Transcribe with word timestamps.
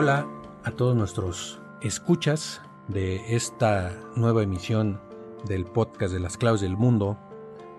Hola 0.00 0.28
a 0.62 0.70
todos 0.70 0.94
nuestros 0.94 1.58
escuchas 1.80 2.62
de 2.86 3.34
esta 3.34 3.98
nueva 4.14 4.44
emisión 4.44 5.00
del 5.44 5.64
podcast 5.64 6.12
de 6.12 6.20
las 6.20 6.38
claves 6.38 6.60
del 6.60 6.76
mundo 6.76 7.18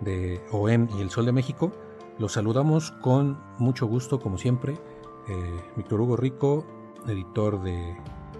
de 0.01 0.43
OEM 0.51 0.89
y 0.97 1.01
el 1.01 1.11
Sol 1.11 1.25
de 1.25 1.31
México. 1.31 1.71
Los 2.17 2.33
saludamos 2.33 2.91
con 2.91 3.41
mucho 3.57 3.87
gusto, 3.87 4.19
como 4.19 4.37
siempre. 4.37 4.73
Eh, 5.29 5.63
Víctor 5.77 6.01
Hugo 6.01 6.17
Rico, 6.17 6.65
editor 7.07 7.63
de 7.63 7.95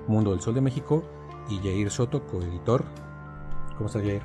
Mundo 0.10 0.32
del 0.32 0.42
Sol 0.42 0.56
de 0.56 0.62
México, 0.62 1.02
y 1.48 1.60
Jair 1.60 1.90
Soto, 1.90 2.28
coeditor. 2.28 2.84
¿Cómo 3.80 3.88
estás, 3.88 4.04
Jair? 4.04 4.22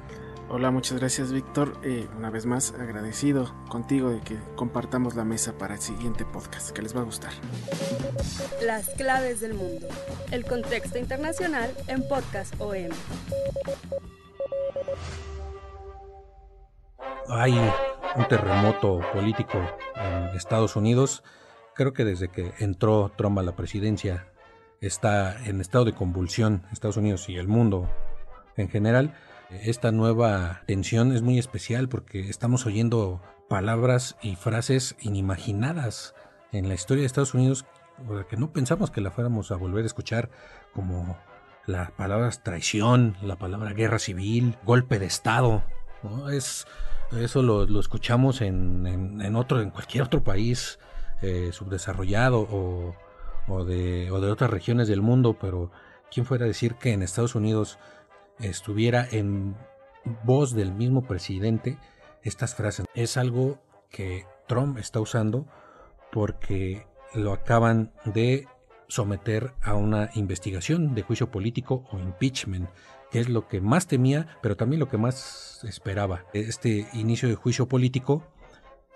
Hola, 0.49 0.73
muchas 0.73 0.99
gracias, 0.99 1.31
Víctor. 1.31 1.75
Eh, 1.85 2.09
una 2.19 2.29
vez 2.29 2.45
más, 2.45 2.73
agradecido 2.73 3.55
contigo 3.69 4.11
de 4.11 4.21
que 4.21 4.37
compartamos 4.57 5.15
la 5.15 5.25
mesa 5.25 5.57
para 5.57 5.75
el 5.75 5.81
siguiente 5.81 6.25
podcast, 6.25 6.73
que 6.73 6.83
les 6.83 6.95
va 6.95 7.03
a 7.03 7.05
gustar. 7.05 7.31
Las 8.61 8.89
claves 8.97 9.39
del 9.39 9.55
mundo. 9.55 9.87
El 10.33 10.45
contexto 10.45 10.99
internacional 10.99 11.71
en 11.87 12.03
Podcast 12.09 12.61
OM. 12.61 12.89
Hay 17.29 17.57
un 18.17 18.29
terremoto 18.29 19.03
político 19.13 19.61
en 19.95 20.37
Estados 20.37 20.75
Unidos. 20.75 21.23
Creo 21.77 21.93
que 21.93 22.05
desde 22.05 22.27
que 22.27 22.55
entró 22.59 23.13
Trump 23.17 23.39
a 23.39 23.45
la 23.45 23.55
presidencia 23.55 24.27
está 24.81 25.47
en 25.47 25.61
estado 25.61 25.85
de 25.85 25.93
convulsión 25.93 26.67
Estados 26.73 26.97
Unidos 26.97 27.29
y 27.29 27.37
el 27.37 27.47
mundo 27.47 27.89
en 28.57 28.69
general. 28.69 29.15
Esta 29.63 29.93
nueva 29.93 30.63
tensión 30.67 31.13
es 31.13 31.23
muy 31.23 31.39
especial 31.39 31.89
porque 31.89 32.29
estamos 32.29 32.67
oyendo 32.67 33.21
palabras 33.49 34.17
y 34.23 34.37
frases 34.37 34.97
inimaginadas 35.01 36.15
en 36.53 36.69
la 36.69 36.75
historia 36.75 37.03
de 37.03 37.07
Estados 37.07 37.35
Unidos 37.35 37.65
que 38.29 38.37
no 38.37 38.53
pensamos 38.53 38.91
que 38.91 39.01
la 39.01 39.11
fuéramos 39.11 39.51
a 39.51 39.57
volver 39.57 39.85
a 39.85 39.87
escuchar 39.87 40.31
como 40.73 41.17
las 41.67 41.93
palabras 41.93 42.43
traición, 42.43 43.17
la 43.23 43.37
palabra 43.37 43.73
guerra 43.73 43.99
civil, 43.99 44.57
golpe 44.65 44.99
de 44.99 45.07
Estado. 45.07 45.63
Es, 46.33 46.67
eso 47.17 47.43
lo, 47.43 47.81
escuchamos 47.81 48.41
en, 48.41 49.37
otro, 49.37 49.61
en 49.61 49.71
cualquier 49.71 50.05
otro 50.05 50.23
país 50.23 50.79
eh, 51.23 51.51
subdesarrollado 51.53 52.41
o, 52.41 52.97
o, 53.47 53.65
de, 53.65 54.11
o 54.11 54.21
de 54.21 54.31
otras 54.31 54.51
regiones 54.51 54.89
del 54.89 55.01
mundo, 55.01 55.39
pero 55.41 55.71
¿quién 56.13 56.27
fuera 56.27 56.45
a 56.45 56.49
decir 56.49 56.75
que 56.75 56.93
en 56.93 57.03
Estados 57.03 57.35
Unidos 57.35 57.79
estuviera 58.41 59.07
en 59.11 59.57
voz 60.25 60.55
del 60.55 60.73
mismo 60.73 61.07
presidente 61.07 61.79
estas 62.23 62.55
frases. 62.55 62.87
Es 62.95 63.17
algo 63.17 63.59
que 63.91 64.27
Trump 64.47 64.79
está 64.79 65.01
usando 65.01 65.47
porque 66.11 66.87
lo 67.15 67.33
acaban 67.33 67.93
de 68.05 68.47
someter 68.89 69.53
a 69.63 69.75
una 69.75 70.11
investigación 70.15 70.95
de 70.95 71.03
juicio 71.03 71.31
político 71.31 71.85
o 71.91 71.99
impeachment, 71.99 72.69
que 73.11 73.21
es 73.21 73.29
lo 73.29 73.49
que 73.49 73.61
más 73.61 73.87
temía, 73.87 74.39
pero 74.43 74.57
también 74.57 74.81
lo 74.81 74.89
que 74.89 74.99
más 74.99 75.65
esperaba. 75.65 76.25
Este 76.33 76.87
inicio 76.93 77.29
de 77.29 77.35
juicio 77.35 77.67
político 77.69 78.23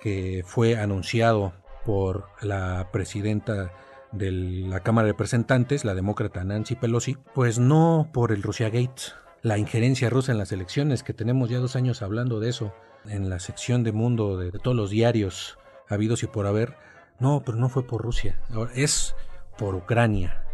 que 0.00 0.42
fue 0.46 0.78
anunciado 0.78 1.52
por 1.84 2.28
la 2.42 2.90
presidenta 2.92 3.72
de 4.12 4.30
la 4.30 4.80
Cámara 4.80 5.06
de 5.06 5.12
Representantes, 5.12 5.84
la 5.84 5.94
demócrata 5.94 6.44
Nancy 6.44 6.76
Pelosi, 6.76 7.16
pues 7.34 7.58
no 7.58 8.10
por 8.12 8.32
el 8.32 8.42
Russia 8.42 8.70
Gate, 8.70 9.02
la 9.42 9.58
injerencia 9.58 10.10
rusa 10.10 10.32
en 10.32 10.38
las 10.38 10.52
elecciones, 10.52 11.02
que 11.02 11.14
tenemos 11.14 11.48
ya 11.48 11.58
dos 11.58 11.76
años 11.76 12.02
hablando 12.02 12.40
de 12.40 12.50
eso, 12.50 12.74
en 13.06 13.30
la 13.30 13.38
sección 13.38 13.84
de 13.84 13.92
mundo 13.92 14.36
de, 14.36 14.50
todos 14.50 14.76
los 14.76 14.90
diarios 14.90 15.58
habidos 15.88 16.22
y 16.22 16.26
por 16.26 16.46
haber. 16.46 16.76
No, 17.20 17.42
pero 17.44 17.58
no 17.58 17.68
fue 17.68 17.86
por 17.86 18.02
Rusia, 18.02 18.40
es 18.74 19.14
por 19.56 19.74
Ucrania. 19.74 20.44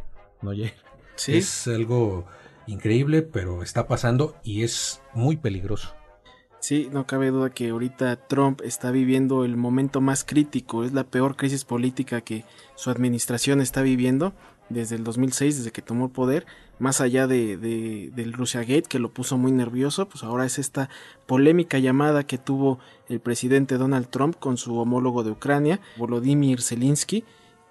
¿no? 0.41 0.53
¿Sí? 1.17 1.37
Es 1.37 1.67
algo 1.69 2.27
increíble, 2.67 3.23
pero 3.23 3.63
está 3.63 3.87
pasando 3.87 4.37
y 4.43 4.63
es 4.63 5.03
muy 5.13 5.37
peligroso. 5.37 5.95
Sí, 6.61 6.89
no 6.91 7.07
cabe 7.07 7.31
duda 7.31 7.51
que 7.51 7.69
ahorita 7.69 8.17
Trump 8.27 8.63
está 8.65 8.91
viviendo 8.91 9.45
el 9.45 9.55
momento 9.55 10.01
más 10.01 10.25
crítico, 10.25 10.85
es 10.85 10.95
la 10.95 11.05
peor 11.05 11.37
crisis 11.37 11.67
política 11.67 12.23
que 12.23 12.47
su 12.75 12.89
administración 12.89 13.61
está 13.61 13.83
viviendo 13.83 14.33
desde 14.71 14.97
el 14.97 15.05
2006, 15.05 15.59
desde 15.59 15.73
que 15.73 15.83
tomó 15.83 16.07
el 16.07 16.13
poder, 16.13 16.47
más 16.79 17.01
allá 17.01 17.27
de, 17.27 17.57
de, 17.57 18.11
del 18.15 18.33
Russia 18.33 18.61
Gate, 18.61 18.83
que 18.83 18.99
lo 18.99 19.13
puso 19.13 19.39
muy 19.39 19.53
nervioso, 19.53 20.09
pues 20.09 20.25
ahora 20.25 20.45
es 20.45 20.59
esta 20.59 20.89
polémica 21.27 21.79
llamada 21.79 22.27
que 22.27 22.39
tuvo 22.39 22.79
el 23.09 23.21
presidente 23.21 23.79
Donald 23.79 24.09
Trump 24.09 24.37
con 24.39 24.57
su 24.57 24.79
homólogo 24.79 25.23
de 25.23 25.31
Ucrania, 25.31 25.81
Volodymyr 25.97 26.61
Zelensky, 26.61 27.25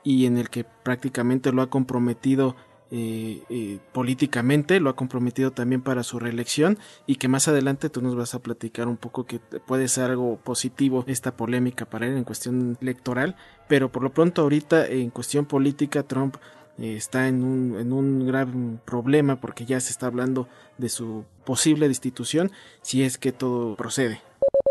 y 0.04 0.26
en 0.26 0.38
el 0.38 0.50
que 0.50 0.64
prácticamente 0.64 1.52
lo 1.52 1.62
ha 1.62 1.70
comprometido 1.70 2.56
eh, 2.96 3.42
eh, 3.50 3.80
políticamente, 3.92 4.80
lo 4.80 4.92
ha 4.92 4.96
comprometido 4.96 5.50
también 5.50 5.82
para 5.82 6.04
su 6.04 6.20
reelección 6.20 6.78
y 7.08 7.16
que 7.16 7.28
más 7.28 7.48
adelante 7.48 7.90
tú 7.90 8.04
nos 8.04 8.16
vas 8.16 8.36
a 8.36 8.40
platicar 8.40 8.88
un 8.88 8.98
poco 8.98 9.26
que 9.26 9.40
puede 9.40 9.88
ser 9.88 10.12
algo 10.12 10.38
positivo 10.38 11.04
esta 11.08 11.36
polémica 11.36 11.86
para 11.86 12.06
él 12.06 12.16
en 12.16 12.24
cuestión 12.24 12.78
electoral, 12.82 13.36
pero 13.68 13.92
por 13.92 14.04
lo 14.04 14.14
pronto 14.14 14.44
ahorita 14.44 14.86
en 14.86 15.10
cuestión 15.10 15.46
política 15.46 16.04
Trump 16.04 16.36
está 16.78 17.28
en 17.28 17.44
un, 17.44 17.80
en 17.80 17.94
un 17.94 18.26
gran 18.26 18.82
problema 18.86 19.40
porque 19.40 19.66
ya 19.66 19.80
se 19.80 19.92
está 19.92 20.08
hablando 20.08 20.48
de 20.78 20.90
su 20.90 21.26
posible 21.46 21.88
destitución 21.88 22.52
si 22.82 23.04
es 23.04 23.18
que 23.18 23.32
todo 23.32 23.76
procede. 23.76 24.22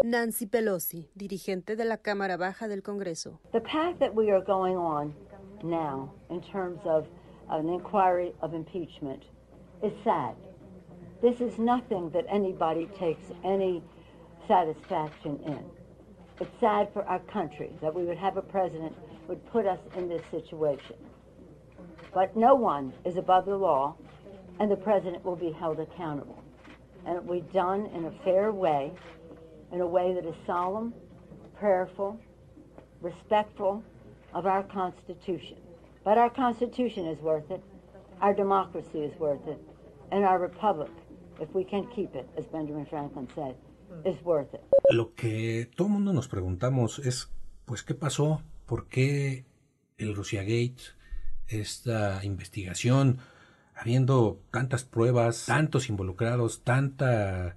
Nancy 0.04 0.46
Pelosi, 0.46 1.08
dirigente 1.14 1.76
de 1.76 1.84
la 1.84 1.98
Cámara 1.98 2.36
Baja 2.36 2.66
del 2.66 2.82
Congreso. 2.82 3.38
The 3.52 3.60
path 3.60 3.98
that 4.00 4.14
we 4.14 4.32
are 4.32 4.42
going 4.44 4.76
on 4.76 5.14
now 5.62 6.12
in 6.28 6.40
terms 6.40 6.80
of 6.84 7.06
an 7.50 7.68
inquiry 7.68 8.32
of 8.40 8.52
impeachment 8.52 9.22
is 9.82 9.92
sad. 10.02 10.34
This 11.20 11.40
is 11.40 11.58
nothing 11.58 12.10
that 12.10 12.24
anybody 12.28 12.88
takes 12.98 13.30
any 13.44 13.80
satisfaction 14.48 15.38
in. 15.46 15.60
It's 16.40 16.50
sad 16.58 16.88
for 16.92 17.04
our 17.04 17.20
country 17.32 17.70
that 17.80 17.94
we 17.94 18.02
would 18.02 18.18
have 18.18 18.36
a 18.36 18.42
president 18.42 18.92
would 19.28 19.44
put 19.52 19.66
us 19.66 19.78
in 19.96 20.08
this 20.08 20.22
situation. 20.32 20.96
But 22.14 22.36
no 22.36 22.54
one 22.54 22.92
is 23.04 23.16
above 23.16 23.46
the 23.46 23.56
law, 23.56 23.96
and 24.60 24.70
the 24.70 24.76
president 24.76 25.24
will 25.24 25.36
be 25.36 25.52
held 25.52 25.80
accountable. 25.80 26.42
And 27.06 27.16
it 27.16 27.24
will 27.24 27.40
be 27.40 27.52
done 27.52 27.86
in 27.94 28.04
a 28.04 28.12
fair 28.22 28.52
way, 28.52 28.92
in 29.72 29.80
a 29.80 29.86
way 29.86 30.14
that 30.14 30.26
is 30.26 30.34
solemn, 30.46 30.92
prayerful, 31.58 32.20
respectful 33.00 33.82
of 34.34 34.46
our 34.46 34.62
Constitution. 34.64 35.56
But 36.04 36.18
our 36.18 36.30
Constitution 36.30 37.06
is 37.06 37.20
worth 37.20 37.50
it, 37.50 37.62
our 38.20 38.34
democracy 38.34 39.00
is 39.00 39.18
worth 39.18 39.46
it, 39.48 39.58
and 40.10 40.24
our 40.24 40.38
republic, 40.38 40.90
if 41.40 41.52
we 41.54 41.64
can 41.64 41.86
keep 41.94 42.14
it, 42.14 42.28
as 42.36 42.44
Benjamin 42.46 42.86
Franklin 42.86 43.28
said, 43.34 43.56
is 44.04 44.22
worth 44.22 44.52
it. 44.54 44.62
Lo 44.90 45.12
que 45.14 45.66
todo 45.76 45.88
mundo 45.88 46.12
nos 46.12 46.28
preguntamos 46.28 46.98
es, 46.98 47.28
pues, 47.64 47.82
¿qué 47.82 47.94
pasó? 47.94 48.42
¿Por 48.66 48.86
qué 48.88 49.44
el 49.98 50.14
Russia 50.14 50.42
Gate? 50.42 50.94
Esta 51.48 52.24
investigación, 52.24 53.18
habiendo 53.74 54.40
tantas 54.50 54.84
pruebas, 54.84 55.46
tantos 55.46 55.88
involucrados, 55.88 56.62
tanta, 56.62 57.56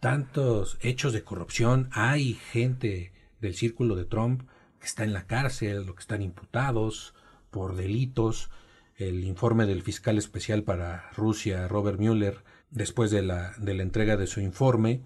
tantos 0.00 0.78
hechos 0.80 1.12
de 1.12 1.22
corrupción, 1.22 1.88
hay 1.92 2.34
gente 2.34 3.12
del 3.40 3.54
círculo 3.54 3.96
de 3.96 4.04
Trump 4.04 4.42
que 4.80 4.86
está 4.86 5.04
en 5.04 5.12
la 5.12 5.26
cárcel 5.26 5.88
o 5.88 5.94
que 5.94 6.00
están 6.00 6.22
imputados 6.22 7.14
por 7.50 7.76
delitos. 7.76 8.50
El 8.96 9.24
informe 9.24 9.66
del 9.66 9.82
fiscal 9.82 10.18
especial 10.18 10.62
para 10.62 11.10
Rusia, 11.12 11.68
Robert 11.68 11.98
Mueller, 11.98 12.42
después 12.70 13.10
de 13.10 13.22
la, 13.22 13.52
de 13.58 13.74
la 13.74 13.82
entrega 13.82 14.16
de 14.16 14.26
su 14.26 14.40
informe, 14.40 15.02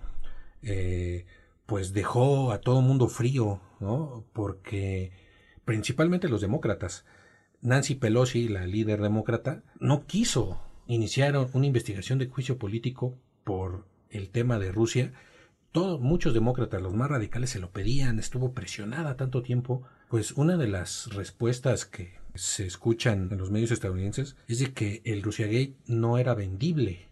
eh, 0.62 1.26
pues 1.66 1.92
dejó 1.92 2.52
a 2.52 2.60
todo 2.60 2.80
mundo 2.80 3.08
frío, 3.08 3.60
¿no? 3.80 4.24
Porque 4.32 5.12
principalmente 5.64 6.28
los 6.28 6.40
demócratas 6.40 7.04
Nancy 7.64 7.94
Pelosi, 7.94 8.46
la 8.48 8.66
líder 8.66 9.00
demócrata, 9.00 9.62
no 9.80 10.06
quiso 10.06 10.60
iniciar 10.86 11.34
una 11.54 11.66
investigación 11.66 12.18
de 12.18 12.26
juicio 12.26 12.58
político 12.58 13.16
por 13.42 13.86
el 14.10 14.28
tema 14.28 14.58
de 14.58 14.70
Rusia. 14.70 15.14
Todos, 15.72 15.98
muchos 15.98 16.34
demócratas, 16.34 16.82
los 16.82 16.92
más 16.92 17.08
radicales, 17.08 17.48
se 17.48 17.60
lo 17.60 17.70
pedían, 17.70 18.18
estuvo 18.18 18.52
presionada 18.52 19.16
tanto 19.16 19.42
tiempo 19.42 19.82
Pues 20.10 20.32
una 20.32 20.58
de 20.58 20.68
las 20.68 21.06
respuestas 21.14 21.86
que 21.86 22.12
se 22.34 22.66
escuchan 22.66 23.30
en 23.32 23.38
los 23.38 23.50
medios 23.50 23.70
estadounidenses 23.70 24.36
es 24.46 24.58
de 24.58 24.74
que 24.74 25.00
el 25.06 25.22
Russiagate 25.22 25.74
no 25.86 26.18
era 26.18 26.34
vendible 26.34 27.08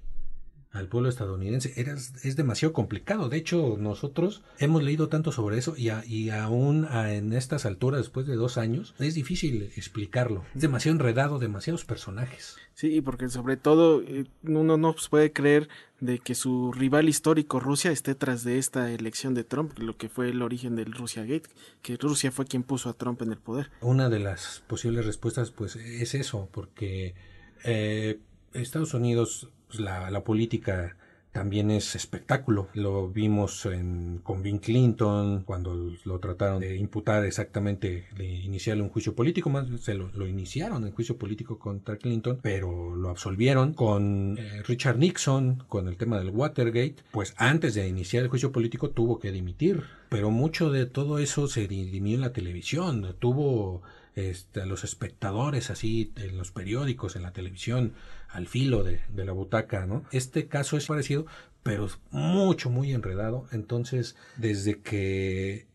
al 0.72 0.88
pueblo 0.88 1.08
estadounidense. 1.08 1.72
Era, 1.76 1.94
es 1.94 2.36
demasiado 2.36 2.72
complicado. 2.72 3.28
De 3.28 3.36
hecho, 3.36 3.76
nosotros 3.78 4.42
hemos 4.58 4.82
leído 4.82 5.08
tanto 5.08 5.32
sobre 5.32 5.58
eso 5.58 5.74
y, 5.76 5.90
y 6.06 6.30
aún 6.30 6.86
en 6.90 7.32
estas 7.32 7.66
alturas, 7.66 8.00
después 8.00 8.26
de 8.26 8.36
dos 8.36 8.58
años, 8.58 8.94
es 8.98 9.14
difícil 9.14 9.70
explicarlo. 9.76 10.44
Es 10.54 10.62
demasiado 10.62 10.96
enredado, 10.96 11.38
demasiados 11.38 11.84
personajes. 11.84 12.56
Sí, 12.74 13.00
porque 13.02 13.28
sobre 13.28 13.56
todo 13.56 14.02
eh, 14.02 14.24
uno 14.44 14.76
no 14.76 14.94
puede 15.10 15.32
creer 15.32 15.68
de 16.00 16.18
que 16.18 16.34
su 16.34 16.72
rival 16.72 17.08
histórico 17.08 17.60
Rusia 17.60 17.92
esté 17.92 18.14
tras 18.14 18.42
de 18.44 18.58
esta 18.58 18.90
elección 18.90 19.34
de 19.34 19.44
Trump, 19.44 19.78
lo 19.78 19.96
que 19.96 20.08
fue 20.08 20.30
el 20.30 20.42
origen 20.42 20.74
del 20.74 20.92
Rusia 20.92 21.22
Gate, 21.22 21.48
que 21.82 21.96
Rusia 21.96 22.32
fue 22.32 22.46
quien 22.46 22.62
puso 22.62 22.88
a 22.88 22.94
Trump 22.94 23.22
en 23.22 23.30
el 23.30 23.38
poder. 23.38 23.70
Una 23.80 24.08
de 24.08 24.18
las 24.18 24.64
posibles 24.66 25.06
respuestas 25.06 25.50
pues 25.50 25.76
es 25.76 26.14
eso, 26.14 26.48
porque 26.50 27.14
eh, 27.62 28.18
Estados 28.52 28.94
Unidos 28.94 29.48
pues, 29.72 29.80
la, 29.80 30.10
la, 30.10 30.22
política 30.22 30.96
también 31.32 31.70
es 31.70 31.96
espectáculo. 31.96 32.68
Lo 32.74 33.08
vimos 33.08 33.64
en, 33.64 34.20
con 34.22 34.42
Bill 34.42 34.60
Clinton 34.60 35.44
cuando 35.44 35.94
lo 36.04 36.18
trataron 36.20 36.60
de 36.60 36.76
imputar 36.76 37.24
exactamente, 37.24 38.06
de 38.14 38.26
iniciarle 38.26 38.82
un 38.82 38.90
juicio 38.90 39.14
político, 39.14 39.48
más 39.48 39.66
se 39.80 39.94
lo, 39.94 40.26
iniciaron 40.26 40.86
en 40.86 40.92
juicio 40.92 41.16
político 41.16 41.58
contra 41.58 41.96
Clinton, 41.96 42.38
pero 42.42 42.94
lo 42.94 43.08
absolvieron 43.08 43.72
con 43.72 44.36
eh, 44.38 44.62
Richard 44.64 44.98
Nixon, 44.98 45.64
con 45.68 45.88
el 45.88 45.96
tema 45.96 46.18
del 46.18 46.30
Watergate, 46.30 46.96
pues 47.10 47.32
antes 47.38 47.74
de 47.74 47.88
iniciar 47.88 48.24
el 48.24 48.28
juicio 48.28 48.52
político 48.52 48.90
tuvo 48.90 49.18
que 49.18 49.32
dimitir, 49.32 49.82
pero 50.10 50.30
mucho 50.30 50.70
de 50.70 50.84
todo 50.84 51.18
eso 51.18 51.48
se 51.48 51.66
dirimió 51.66 52.14
en 52.16 52.20
la 52.20 52.34
televisión, 52.34 53.16
tuvo 53.18 53.82
este, 54.14 54.60
a 54.60 54.66
los 54.66 54.84
espectadores 54.84 55.70
así 55.70 56.12
en 56.16 56.36
los 56.36 56.50
periódicos, 56.50 57.16
en 57.16 57.22
la 57.22 57.32
televisión, 57.32 57.94
al 58.32 58.48
filo 58.48 58.82
de, 58.82 59.00
de 59.08 59.24
la 59.24 59.32
butaca, 59.32 59.86
¿no? 59.86 60.04
Este 60.10 60.48
caso 60.48 60.76
es 60.76 60.86
parecido, 60.86 61.26
pero 61.62 61.88
mucho, 62.10 62.70
muy 62.70 62.92
enredado. 62.92 63.46
Entonces, 63.52 64.16
desde 64.36 64.80
que 64.80 65.66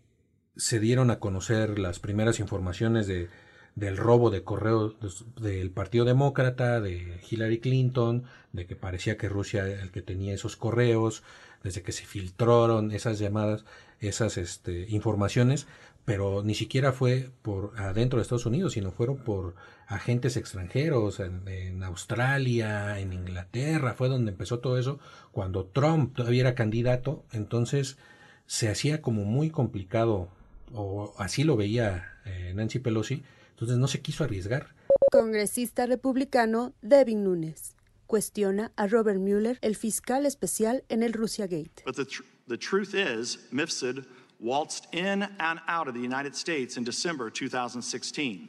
se 0.56 0.80
dieron 0.80 1.12
a 1.12 1.20
conocer 1.20 1.80
las 1.80 2.00
primeras 2.00 2.40
informaciones 2.40 3.08
de, 3.08 3.30
del 3.78 3.96
robo 3.96 4.32
de 4.32 4.44
correos 4.44 4.96
del 5.40 5.70
Partido 5.70 6.04
Demócrata, 6.04 6.82
de 6.82 7.22
Hillary 7.30 7.60
Clinton, 7.60 8.24
de 8.52 8.66
que 8.66 8.76
parecía 8.76 9.18
que 9.18 9.30
Rusia 9.30 9.68
era 9.68 9.84
el 9.84 9.92
que 9.92 10.02
tenía 10.02 10.34
esos 10.34 10.58
correos, 10.58 11.22
desde 11.64 11.84
que 11.84 11.92
se 11.92 12.04
filtraron 12.04 12.92
esas 12.92 13.20
llamadas, 13.20 13.66
esas 14.00 14.38
este, 14.38 14.88
informaciones, 14.90 15.68
pero 16.06 16.42
ni 16.42 16.56
siquiera 16.56 16.92
fue 16.92 17.30
por 17.44 17.74
adentro 17.78 18.18
de 18.18 18.24
Estados 18.24 18.48
Unidos, 18.48 18.74
sino 18.74 18.92
fueron 18.92 19.18
por 19.18 19.54
agentes 19.86 20.38
extranjeros 20.38 21.20
en, 21.20 21.84
Australia, 21.84 23.00
en 23.00 23.14
Inglaterra, 23.14 23.94
fue 23.94 24.10
donde 24.10 24.32
empezó 24.32 24.58
todo 24.58 24.80
eso, 24.80 24.98
cuando 25.32 25.66
Trump 25.66 26.16
todavía 26.16 26.42
era 26.42 26.56
candidato, 26.56 27.26
entonces 27.32 28.00
se 28.48 28.70
hacía 28.70 29.04
como 29.04 29.24
muy 29.24 29.52
complicado, 29.52 30.30
o 30.74 31.14
así 31.20 31.44
lo 31.44 31.56
veía 31.58 32.14
eh, 32.26 32.54
Nancy 32.56 32.80
Pelosi, 32.80 33.24
entonces 33.58 33.80
no 33.80 33.88
se 33.88 34.02
quiso 34.02 34.24
arriesgar. 34.24 34.76
Congresista 35.12 35.88
republicano 35.88 36.76
Devin 36.82 37.24
Nunes 37.24 37.76
cuestiona 38.06 38.72
a 38.76 38.88
Robert 38.88 39.20
Mueller, 39.20 39.58
el 39.62 39.76
fiscal 39.76 40.28
especial 40.28 40.84
en 40.90 41.02
el 41.02 41.14
Russia 41.14 41.48
Gate. 41.48 41.82
But 41.84 41.96
the, 41.96 42.06
tr 42.06 42.24
the 42.48 42.58
truth 42.58 42.94
is, 42.94 43.40
Mifsud 43.52 44.06
waltzed 44.40 44.88
in 44.94 45.24
and 45.40 45.60
out 45.68 45.88
of 45.88 45.96
the 45.96 46.00
United 46.00 46.36
States 46.36 46.78
in 46.78 46.84
December 46.84 47.32
2016. 47.32 48.48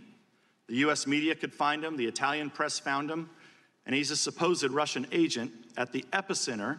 The 0.69 0.77
US 0.87 1.07
media 1.07 1.35
could 1.35 1.55
find 1.55 1.83
him, 1.83 1.97
the 1.97 2.07
Italian 2.07 2.51
press 2.51 2.79
found 2.79 3.11
him, 3.11 3.31
and 3.87 3.95
he's 3.95 4.11
a 4.11 4.17
supposed 4.17 4.71
Russian 4.71 5.07
agent 5.11 5.51
at 5.79 5.93
the 5.93 6.05
epicenter 6.13 6.77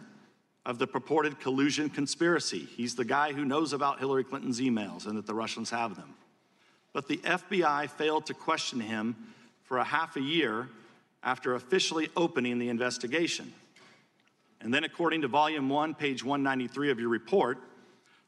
of 0.64 0.78
the 0.78 0.86
purported 0.86 1.40
collusion 1.40 1.90
conspiracy. 1.90 2.68
He's 2.76 2.94
the 2.94 3.04
guy 3.04 3.32
who 3.32 3.44
knows 3.44 3.72
about 3.72 3.98
Hillary 3.98 4.22
Clinton's 4.22 4.60
emails 4.60 5.06
and 5.06 5.18
that 5.18 5.26
the 5.26 5.34
Russians 5.34 5.70
have 5.70 5.96
them. 5.96 6.14
But 6.92 7.08
the 7.08 7.18
FBI 7.18 7.90
failed 7.90 8.26
to 8.26 8.34
question 8.34 8.80
him 8.80 9.16
for 9.62 9.78
a 9.78 9.84
half 9.84 10.16
a 10.16 10.20
year 10.20 10.68
after 11.22 11.54
officially 11.54 12.08
opening 12.16 12.58
the 12.58 12.68
investigation. 12.68 13.52
And 14.60 14.74
then, 14.74 14.84
according 14.84 15.22
to 15.22 15.28
Volume 15.28 15.68
1, 15.68 15.94
page 15.94 16.24
193 16.24 16.90
of 16.90 16.98
your 16.98 17.08
report, 17.08 17.58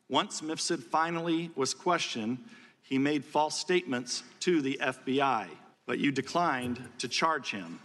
once 0.09 0.41
Mifsud 0.41 0.83
finally 0.83 1.51
was 1.57 1.75
questioned, 1.75 2.39
he 2.83 2.99
made 2.99 3.25
false 3.25 3.59
statements 3.59 4.23
to 4.41 4.61
the 4.61 4.79
FBI, 4.81 5.49
but 5.87 5.99
you 5.99 6.13
declined 6.13 6.83
to 6.99 7.09
charge 7.09 7.51
him. 7.51 7.81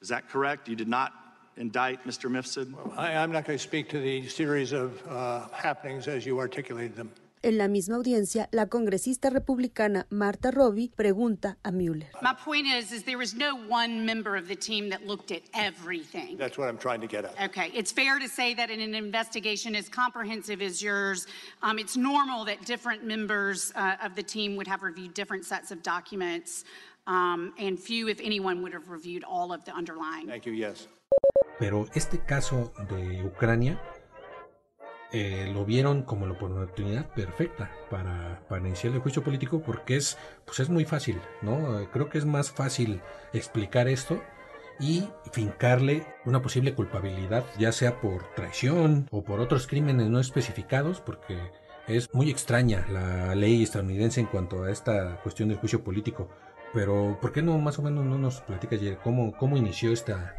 Is 0.00 0.08
that 0.08 0.28
correct? 0.28 0.68
You 0.68 0.76
did 0.76 0.88
not 0.88 1.12
indict 1.56 2.06
Mr. 2.06 2.30
Mifsud? 2.30 2.72
Well, 2.72 2.94
I, 2.96 3.12
am 3.12 3.32
not 3.32 3.44
going 3.44 3.58
to 3.58 3.62
speak 3.62 3.88
to 3.90 4.00
the 4.00 4.26
series 4.28 4.72
of 4.72 5.06
uh, 5.06 5.48
happenings 5.48 6.08
as 6.08 6.24
you 6.24 6.38
articulated 6.38 6.96
them. 6.96 7.10
En 7.42 7.56
la 7.56 7.68
misma 7.68 7.96
audiencia, 7.96 8.48
la 8.52 8.66
congresista 8.66 9.30
republicana 9.30 10.06
Marta 10.10 10.50
Robbie 10.50 10.90
pregunta 10.94 11.56
a 11.62 11.70
Mueller. 11.70 12.10
My 12.20 12.34
point 12.34 12.66
is, 12.66 12.90
is 12.92 13.04
there 13.04 13.18
was 13.18 13.34
no 13.34 13.54
one 13.54 14.04
member 14.04 14.36
of 14.36 14.48
the 14.48 14.56
team 14.56 14.88
that 14.90 15.06
looked 15.06 15.30
at 15.30 15.42
everything. 15.54 16.36
That's 16.36 16.58
what 16.58 16.68
I'm 16.68 16.78
trying 16.78 17.00
to 17.00 17.06
get 17.06 17.24
at. 17.24 17.34
Okay, 17.50 17.70
it's 17.74 17.92
fair 17.92 18.18
to 18.18 18.28
say 18.28 18.54
that 18.54 18.70
in 18.70 18.80
an 18.80 18.94
investigation 18.94 19.76
as 19.76 19.88
comprehensive 19.88 20.60
as 20.60 20.82
yours, 20.82 21.26
um, 21.62 21.78
it's 21.78 21.96
normal 21.96 22.44
that 22.46 22.64
different 22.64 23.04
members 23.04 23.72
uh, 23.76 23.96
of 24.02 24.16
the 24.16 24.22
team 24.22 24.56
would 24.56 24.66
have 24.66 24.82
reviewed 24.82 25.14
different 25.14 25.44
sets 25.44 25.70
of 25.70 25.82
documents, 25.82 26.64
um, 27.06 27.52
and 27.58 27.78
few, 27.78 28.08
if 28.08 28.20
anyone, 28.20 28.62
would 28.62 28.72
have 28.72 28.88
reviewed 28.88 29.22
all 29.24 29.52
of 29.52 29.64
the 29.64 29.72
underlying. 29.72 30.26
Thank 30.26 30.44
you. 30.44 30.52
Yes. 30.52 30.88
Pero 31.58 31.88
este 31.94 32.18
caso 32.26 32.72
de 32.88 33.24
Ucrania 33.24 33.80
eh, 35.12 35.50
lo 35.52 35.64
vieron 35.64 36.02
como 36.02 36.26
la 36.26 36.32
oportunidad 36.32 37.06
perfecta 37.14 37.70
para, 37.90 38.40
para, 38.48 38.66
iniciar 38.66 38.92
el 38.92 39.00
juicio 39.00 39.24
político 39.24 39.62
porque 39.62 39.96
es, 39.96 40.18
pues 40.44 40.60
es 40.60 40.68
muy 40.68 40.84
fácil, 40.84 41.18
¿no? 41.40 41.88
Creo 41.92 42.10
que 42.10 42.18
es 42.18 42.26
más 42.26 42.50
fácil 42.50 43.00
explicar 43.32 43.88
esto 43.88 44.20
y 44.80 45.08
fincarle 45.32 46.06
una 46.24 46.42
posible 46.42 46.74
culpabilidad, 46.74 47.44
ya 47.58 47.72
sea 47.72 48.00
por 48.00 48.34
traición 48.34 49.08
o 49.10 49.24
por 49.24 49.40
otros 49.40 49.66
crímenes 49.66 50.08
no 50.08 50.20
especificados, 50.20 51.00
porque 51.00 51.38
es 51.86 52.12
muy 52.12 52.30
extraña 52.30 52.86
la 52.90 53.34
ley 53.34 53.62
estadounidense 53.62 54.20
en 54.20 54.26
cuanto 54.26 54.64
a 54.64 54.70
esta 54.70 55.20
cuestión 55.22 55.48
del 55.48 55.58
juicio 55.58 55.82
político. 55.82 56.28
Pero, 56.74 57.18
¿por 57.20 57.32
qué 57.32 57.40
no 57.40 57.58
más 57.58 57.78
o 57.78 57.82
menos 57.82 58.04
no 58.04 58.18
nos 58.18 58.42
platicas, 58.42 58.78
cómo, 59.02 59.34
cómo 59.36 59.56
inició 59.56 59.90
esta, 59.90 60.36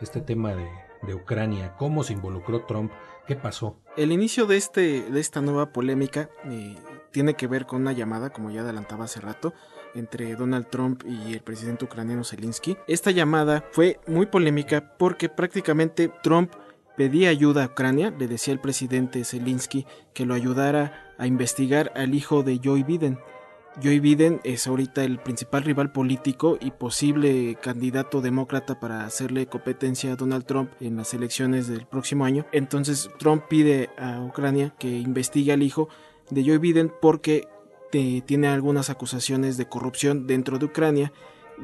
este 0.00 0.20
tema 0.20 0.54
de, 0.54 0.68
de 1.02 1.14
Ucrania? 1.14 1.74
¿Cómo 1.76 2.04
se 2.04 2.12
involucró 2.12 2.64
Trump? 2.64 2.92
¿Qué 3.26 3.36
pasó? 3.36 3.78
El 3.96 4.12
inicio 4.12 4.46
de, 4.46 4.56
este, 4.56 5.02
de 5.02 5.20
esta 5.20 5.40
nueva 5.40 5.72
polémica 5.72 6.30
eh, 6.44 6.76
tiene 7.12 7.34
que 7.34 7.46
ver 7.46 7.66
con 7.66 7.82
una 7.82 7.92
llamada, 7.92 8.30
como 8.30 8.50
ya 8.50 8.62
adelantaba 8.62 9.04
hace 9.04 9.20
rato, 9.20 9.54
entre 9.94 10.34
Donald 10.34 10.68
Trump 10.68 11.04
y 11.06 11.34
el 11.34 11.40
presidente 11.40 11.84
ucraniano 11.84 12.24
Zelensky. 12.24 12.76
Esta 12.88 13.10
llamada 13.10 13.64
fue 13.72 14.00
muy 14.06 14.26
polémica 14.26 14.96
porque 14.98 15.28
prácticamente 15.28 16.10
Trump 16.22 16.52
pedía 16.96 17.30
ayuda 17.30 17.64
a 17.64 17.66
Ucrania, 17.68 18.12
le 18.18 18.28
decía 18.28 18.54
al 18.54 18.60
presidente 18.60 19.24
Zelensky 19.24 19.86
que 20.14 20.26
lo 20.26 20.34
ayudara 20.34 21.14
a 21.18 21.26
investigar 21.26 21.92
al 21.94 22.14
hijo 22.14 22.42
de 22.42 22.60
Joe 22.62 22.82
Biden. 22.82 23.18
Joe 23.80 24.00
Biden 24.00 24.40
es 24.44 24.66
ahorita 24.66 25.02
el 25.02 25.18
principal 25.18 25.62
rival 25.62 25.92
político 25.92 26.58
y 26.60 26.72
posible 26.72 27.56
candidato 27.62 28.20
demócrata 28.20 28.78
para 28.78 29.06
hacerle 29.06 29.46
competencia 29.46 30.12
a 30.12 30.16
Donald 30.16 30.44
Trump 30.44 30.72
en 30.80 30.96
las 30.96 31.14
elecciones 31.14 31.68
del 31.68 31.86
próximo 31.86 32.26
año. 32.26 32.44
Entonces 32.52 33.08
Trump 33.18 33.44
pide 33.48 33.88
a 33.96 34.20
Ucrania 34.20 34.74
que 34.78 34.88
investigue 34.88 35.52
al 35.52 35.62
hijo 35.62 35.88
de 36.28 36.44
Joe 36.44 36.58
Biden 36.58 36.92
porque 37.00 37.48
tiene 37.90 38.48
algunas 38.48 38.90
acusaciones 38.90 39.56
de 39.56 39.68
corrupción 39.68 40.26
dentro 40.26 40.58
de 40.58 40.66
Ucrania. 40.66 41.12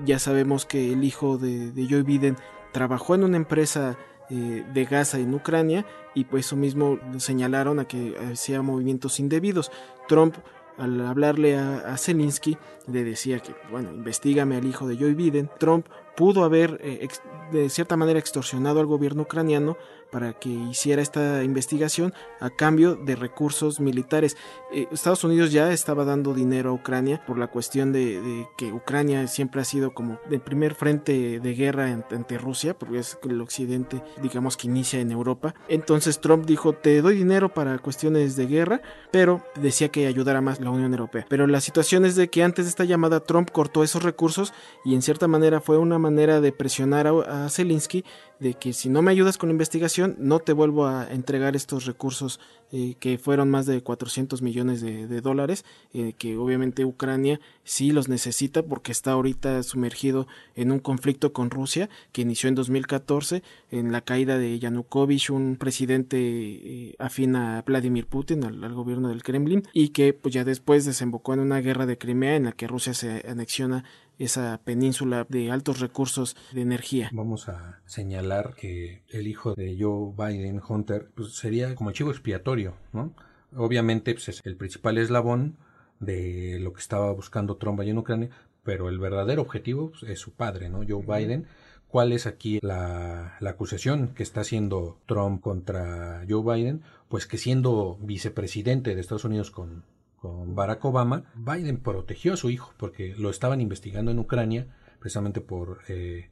Ya 0.04 0.18
sabemos 0.18 0.64
que 0.64 0.92
el 0.92 1.04
hijo 1.04 1.36
de, 1.36 1.72
Joe 1.88 2.02
Biden 2.02 2.36
trabajó 2.72 3.14
en 3.14 3.24
una 3.24 3.36
empresa 3.36 3.98
eh, 4.30 4.64
de 4.72 4.84
Gaza 4.84 5.18
en 5.18 5.34
Ucrania 5.34 5.86
y 6.14 6.24
pues 6.24 6.46
eso 6.46 6.56
mismo 6.56 6.98
señalaron 7.18 7.80
a 7.80 7.86
que 7.86 8.14
hacía 8.30 8.62
movimientos 8.62 9.20
indebidos. 9.20 9.70
Trump 10.06 10.36
al 10.78 11.04
hablarle 11.06 11.56
a, 11.56 11.97
Zelensky, 11.97 12.56
le 12.87 13.04
decía 13.04 13.40
que, 13.40 13.54
bueno, 13.70 13.90
investigame 13.90 14.56
al 14.56 14.66
hijo 14.66 14.87
de 14.87 14.97
Joe 14.97 15.14
Biden. 15.14 15.50
Trump 15.58 15.87
pudo 16.18 16.42
haber 16.42 16.80
eh, 16.82 17.06
de 17.52 17.70
cierta 17.70 17.96
manera 17.96 18.18
extorsionado 18.18 18.80
al 18.80 18.87
gobierno 18.87 19.22
ucraniano 19.22 19.76
para 20.10 20.32
que 20.32 20.48
hiciera 20.48 21.02
esta 21.02 21.44
investigación 21.44 22.14
a 22.40 22.50
cambio 22.50 22.96
de 22.96 23.14
recursos 23.14 23.78
militares. 23.78 24.37
Eh, 24.72 24.87
Estados 24.90 25.22
Unidos 25.22 25.52
ya 25.52 25.70
estaba 25.70 26.04
dando 26.04 26.34
dinero 26.34 26.70
a 26.70 26.72
Ucrania 26.72 27.22
por 27.26 27.38
la 27.38 27.48
cuestión 27.48 27.92
de, 27.92 28.46
que 28.56 28.72
Ucrania 28.72 29.26
siempre 29.28 29.60
ha 29.60 29.64
sido 29.64 29.94
como 29.94 30.18
el 30.30 30.40
primer 30.40 30.75
frente 30.75 31.38
de 31.40 31.54
guerra 31.54 31.87
ante 31.87 32.38
Rusia, 32.38 32.76
porque 32.76 32.98
es 32.98 33.18
el 33.22 33.40
occidente, 33.40 34.02
digamos 34.20 34.56
que 34.56 34.66
inicia 34.66 34.98
en 34.98 35.12
Europa. 35.12 35.54
Entonces 35.68 36.20
Trump 36.20 36.46
dijo, 36.46 36.72
te 36.72 37.00
doy 37.00 37.16
dinero 37.16 37.52
para 37.52 37.78
cuestiones 37.78 38.34
de 38.34 38.46
guerra, 38.46 38.80
pero 39.12 39.44
decía 39.56 39.90
que 39.90 40.06
ayudara 40.06 40.40
más 40.40 40.58
la 40.58 40.70
Unión 40.70 40.92
Europea. 40.92 41.26
Pero 41.28 41.46
la 41.46 41.60
situación 41.60 42.04
es 42.04 42.16
de 42.16 42.28
que 42.28 42.42
antes 42.42 42.64
de 42.64 42.70
esta 42.70 42.84
llamada 42.84 43.20
Trump 43.20 43.50
cortó 43.50 43.84
esos 43.84 44.02
recursos 44.02 44.54
y 44.84 44.94
en 44.94 45.02
cierta 45.02 45.28
manera 45.28 45.60
fue 45.60 45.76
una 45.76 45.98
manera 45.98 46.07
de 46.16 46.52
presionar 46.52 47.06
a, 47.06 47.44
a 47.44 47.48
Zelensky 47.48 48.04
de 48.40 48.54
que 48.54 48.72
si 48.72 48.88
no 48.88 49.02
me 49.02 49.10
ayudas 49.10 49.36
con 49.36 49.48
la 49.48 49.52
investigación, 49.52 50.16
no 50.18 50.38
te 50.38 50.52
vuelvo 50.52 50.86
a 50.86 51.10
entregar 51.10 51.56
estos 51.56 51.86
recursos 51.86 52.38
eh, 52.70 52.94
que 53.00 53.18
fueron 53.18 53.50
más 53.50 53.66
de 53.66 53.82
400 53.82 54.42
millones 54.42 54.80
de, 54.80 55.20
dólares, 55.20 55.64
eh, 55.92 56.12
que 56.18 56.36
obviamente 56.36 56.84
Ucrania 56.84 57.40
sí 57.64 57.90
los 57.92 58.08
necesita 58.08 58.62
porque 58.62 58.92
está 58.92 59.12
ahorita 59.12 59.62
sumergido 59.62 60.26
en 60.54 60.70
un 60.70 60.78
conflicto 60.78 61.32
con 61.32 61.50
Rusia 61.50 61.88
que 62.12 62.22
inició 62.22 62.48
en 62.48 62.54
2014 62.54 63.42
en 63.70 63.90
la 63.90 64.02
caída 64.02 64.38
de 64.38 64.58
Yanukovych, 64.58 65.30
un 65.30 65.56
presidente 65.56 66.18
eh, 66.20 66.94
afín 66.98 67.36
a 67.36 67.62
Vladimir 67.62 68.06
Putin, 68.06 68.44
al, 68.44 68.62
al, 68.62 68.74
gobierno 68.74 69.08
del 69.08 69.22
Kremlin, 69.22 69.66
y 69.72 69.88
que 69.88 70.12
pues 70.12 70.34
ya 70.34 70.44
después 70.44 70.84
desembocó 70.84 71.34
en 71.34 71.40
una 71.40 71.60
guerra 71.60 71.86
de 71.86 71.98
Crimea 71.98 72.36
en 72.36 72.44
la 72.44 72.52
que 72.52 72.68
Rusia 72.68 72.94
se 72.94 73.26
anexiona 73.26 73.84
esa 74.18 74.60
península 74.64 75.26
de 75.28 75.50
altos 75.50 75.80
recursos 75.80 76.37
de 76.52 76.62
energía. 76.62 77.10
Vamos 77.12 77.48
a 77.48 77.80
señalar 77.87 78.54
que 78.54 79.02
el 79.08 79.26
hijo 79.26 79.54
de 79.54 79.76
Joe 79.78 80.12
Biden, 80.16 80.60
Hunter, 80.66 81.10
pues 81.14 81.34
sería 81.34 81.75
como 81.75 81.92
chivo 81.92 82.10
expiatorio, 82.10 82.75
¿no? 82.92 83.14
Obviamente 83.56 84.12
pues, 84.12 84.28
es 84.28 84.42
el 84.44 84.56
principal 84.56 84.98
eslabón 84.98 85.56
de 86.00 86.58
lo 86.60 86.72
que 86.72 86.80
estaba 86.80 87.12
buscando 87.12 87.56
Trump 87.56 87.80
allá 87.80 87.90
en 87.92 87.98
Ucrania, 87.98 88.30
pero 88.62 88.88
el 88.88 88.98
verdadero 88.98 89.42
objetivo 89.42 89.90
pues, 89.90 90.02
es 90.04 90.18
su 90.18 90.32
padre, 90.32 90.68
¿no? 90.68 90.80
Joe 90.87 91.04
Biden. 91.06 91.46
¿Cuál 91.87 92.12
es 92.12 92.26
aquí 92.26 92.58
la, 92.60 93.38
la, 93.40 93.50
acusación 93.50 94.08
que 94.08 94.22
está 94.22 94.42
haciendo 94.42 95.00
Trump 95.06 95.40
contra 95.40 96.22
Joe 96.28 96.42
Biden? 96.54 96.82
Pues 97.08 97.26
que 97.26 97.38
siendo 97.38 97.96
vicepresidente 98.02 98.94
de 98.94 99.00
Estados 99.00 99.25
Unidos 99.25 99.50
con 99.50 99.84
con 100.20 100.54
Barack 100.54 100.84
Obama, 100.84 101.25
Biden 101.34 101.78
protegió 101.78 102.34
a 102.34 102.37
su 102.37 102.50
hijo 102.50 102.75
porque 102.76 103.14
lo 103.16 103.30
estaban 103.30 103.60
investigando 103.60 104.10
en 104.10 104.18
Ucrania 104.18 104.66
precisamente 104.98 105.40
por 105.40 105.80
eh, 105.88 106.28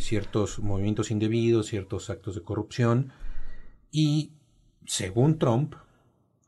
ciertos 0.00 0.60
movimientos 0.60 1.10
indebidos, 1.10 1.66
ciertos 1.66 2.10
actos 2.10 2.34
de 2.34 2.42
corrupción. 2.42 3.12
Y 3.90 4.32
según 4.86 5.38
Trump, 5.38 5.74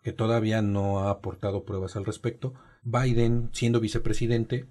que 0.02 0.12
todavía 0.12 0.62
no 0.62 1.00
ha 1.00 1.10
aportado 1.10 1.64
pruebas 1.64 1.96
al 1.96 2.06
respecto, 2.06 2.54
Biden, 2.82 3.50
siendo 3.52 3.80
vicepresidente, 3.80 4.66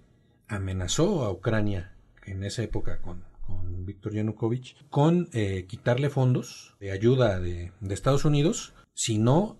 amenazó 0.47 1.23
a 1.25 1.31
Ucrania 1.31 1.95
en 2.25 2.43
esa 2.43 2.63
época 2.63 3.01
con, 3.01 3.23
con 3.45 3.85
Víctor 3.85 4.13
Yanukovych 4.13 4.75
con 4.89 5.29
eh, 5.33 5.65
quitarle 5.67 6.09
fondos 6.09 6.75
de 6.79 6.91
ayuda 6.91 7.39
de, 7.39 7.71
de 7.79 7.93
Estados 7.93 8.25
Unidos 8.25 8.73
si 8.93 9.19
no 9.19 9.59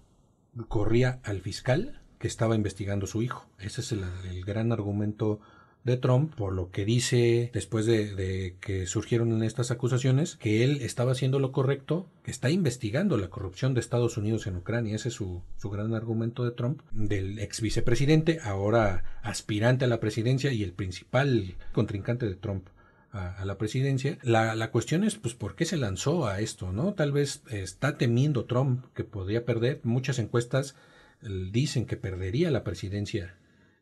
corría 0.68 1.20
al 1.24 1.42
fiscal 1.42 1.99
que 2.20 2.28
estaba 2.28 2.56
investigando 2.56 3.08
su 3.08 3.24
hijo. 3.24 3.48
Ese 3.60 3.82
es 3.82 3.94
el, 3.94 4.04
gran 4.46 4.72
argumento 4.72 5.40
de 5.86 5.96
Trump, 5.96 6.36
por 6.36 6.52
lo 6.52 6.70
que 6.70 6.84
dice 6.84 7.50
después 7.54 7.86
de, 7.86 8.58
que 8.60 8.86
surgieron 8.86 9.42
estas 9.42 9.72
acusaciones, 9.72 10.36
que 10.36 10.66
él 10.66 10.82
estaba 10.82 11.14
haciendo 11.14 11.40
lo 11.40 11.54
correcto, 11.54 12.08
que 12.24 12.32
está 12.32 12.50
investigando 12.50 13.18
la 13.18 13.30
corrupción 13.30 13.74
de 13.74 13.80
Estados 13.80 14.18
Unidos 14.18 14.46
en 14.46 14.58
Ucrania. 14.58 14.98
Ese 14.98 15.08
es 15.08 15.16
su, 15.16 15.42
gran 15.64 15.94
argumento 15.96 16.44
de 16.44 16.52
Trump, 16.52 16.82
del 16.92 17.40
ex 17.40 17.62
vicepresidente, 17.62 18.40
ahora 18.44 19.04
aspirante 19.24 19.86
a 19.86 19.88
la 19.88 20.02
presidencia 20.02 20.52
y 20.52 20.64
el 20.64 20.74
principal 20.74 21.56
contrincante 21.72 22.28
de 22.28 22.36
Trump. 22.36 22.68
A, 23.12 23.44
la 23.44 23.58
presidencia. 23.58 24.20
La, 24.22 24.54
la, 24.54 24.70
cuestión 24.70 25.04
es, 25.04 25.16
pues, 25.16 25.34
¿por 25.34 25.56
qué 25.56 25.66
se 25.66 25.78
lanzó 25.78 26.28
a 26.28 26.42
esto? 26.42 26.72
¿No? 26.72 26.94
Tal 26.94 27.12
vez 27.12 27.42
está 27.50 27.98
temiendo 27.98 28.46
Trump 28.46 28.86
que 28.94 29.04
podría 29.04 29.46
perder. 29.46 29.80
Muchas 29.82 30.20
encuestas 30.20 30.76
dicen 31.22 31.86
que 31.86 31.98
perdería 31.98 32.52
la 32.52 32.64
presidencia 32.64 33.36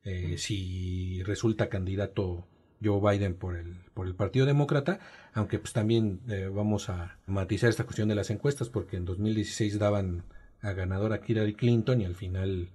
eh, 0.04 0.38
si 0.38 1.22
resulta 1.24 1.70
candidato 1.70 2.48
Joe 2.84 3.02
Biden 3.02 3.36
por 3.36 3.56
el, 3.56 3.76
por 3.94 4.08
el 4.08 4.16
Partido 4.16 4.46
Demócrata, 4.46 5.00
aunque 5.34 5.60
pues 5.60 5.74
también 5.74 6.22
eh, 6.30 6.50
vamos 6.54 6.90
a 6.90 7.18
matizar 7.26 7.70
esta 7.70 7.84
cuestión 7.84 8.08
de 8.08 8.16
las 8.16 8.30
encuestas, 8.30 8.70
porque 8.70 8.98
en 8.98 9.06
2016 9.06 9.80
daban 9.80 10.24
a 10.62 10.72
ganadora 10.72 11.22
Hillary 11.26 11.56
Clinton 11.56 12.02
y 12.02 12.06
al 12.06 12.16
final 12.16 12.70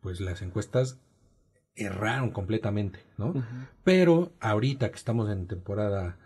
pues 0.00 0.20
las 0.20 0.42
encuestas 0.42 0.98
erraron 1.74 2.30
completamente, 2.30 3.00
¿no? 3.16 3.44
Pero 3.84 4.32
ahorita 4.40 4.90
que 4.90 4.96
estamos 4.96 5.30
en 5.30 5.46
temporada 5.46 6.16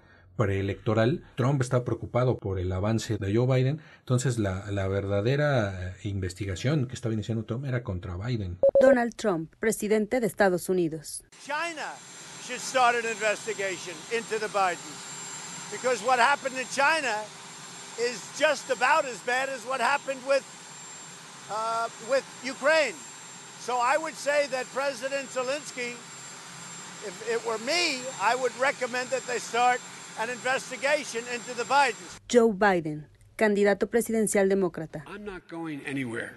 preelectoral, 0.43 1.23
Trump 1.37 1.63
está 1.63 1.85
preocupado 1.85 2.37
por 2.37 2.59
el 2.59 2.73
avance 2.73 3.17
de 3.17 3.33
Joe 3.33 3.47
Biden, 3.47 3.81
entonces 4.01 4.39
la, 4.39 4.67
la 4.73 4.89
verdadera 4.89 5.95
investigación 6.03 6.89
que 6.89 6.95
estaba 6.95 7.15
iniciando 7.15 7.45
Trump 7.45 7.65
era 7.65 7.85
contra 7.85 8.17
Biden. 8.17 8.59
Donald 8.81 9.15
Trump, 9.15 9.55
presidente 9.61 10.19
de 10.19 10.27
Estados 10.27 10.69
Unidos. 10.69 11.23
China 11.47 11.95
should 12.45 12.61
start 12.61 12.97
an 12.97 13.09
investigation 13.09 13.95
into 14.11 14.37
the 14.41 14.49
Bidens 14.49 15.13
because 15.71 16.03
what 16.05 16.19
happened 16.19 16.59
in 16.59 16.67
China 16.75 17.15
is 18.01 18.19
just 18.37 18.69
about 18.71 19.05
as 19.05 19.21
bad 19.25 19.49
as 19.49 19.65
what 19.65 19.81
happened 19.81 20.21
with 20.27 20.43
uh, 21.51 21.89
with 22.11 22.25
Ukraine. 22.43 22.97
So 23.61 23.79
I 23.79 23.97
would 23.97 24.15
say 24.15 24.49
that 24.49 24.67
President 24.75 25.29
Zelensky, 25.31 25.95
if 27.07 27.15
it 27.31 27.47
were 27.47 27.59
me, 27.59 28.01
I 28.21 28.35
would 28.35 28.53
recommend 28.59 29.11
that 29.11 29.25
they 29.29 29.39
start 29.39 29.81
an 30.23 30.31
investigation 30.31 31.25
into 31.35 31.53
the 31.55 31.65
Bidens. 31.65 32.21
Joe 32.29 32.53
Biden, 32.53 33.07
candidato 33.37 33.89
presidencial 33.89 34.49
demócrata. 34.49 35.03
I'm 35.09 35.25
not 35.25 35.49
going 35.51 35.81
anywhere. 35.85 36.33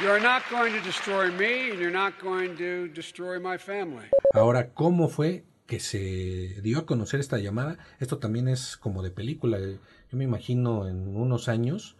You're 0.00 0.20
not 0.20 0.42
going 0.50 0.72
to 0.74 0.80
destroy 0.80 1.30
me 1.32 1.70
and 1.70 1.80
you're 1.80 1.90
not 1.90 2.12
going 2.22 2.56
to 2.58 2.88
destroy 2.88 3.40
my 3.40 3.58
family. 3.58 4.06
Ahora, 4.32 4.68
¿cómo 4.74 5.08
fue 5.08 5.44
que 5.66 5.80
se 5.80 6.60
dio 6.62 6.78
a 6.78 6.86
conocer 6.86 7.18
esta 7.18 7.38
llamada? 7.38 7.78
Esto 7.98 8.18
también 8.18 8.46
es 8.46 8.76
como 8.76 9.02
de 9.02 9.10
película. 9.10 9.58
Yo 9.58 10.18
me 10.18 10.24
imagino 10.24 10.86
en 10.86 11.16
unos 11.16 11.48
años 11.48 11.96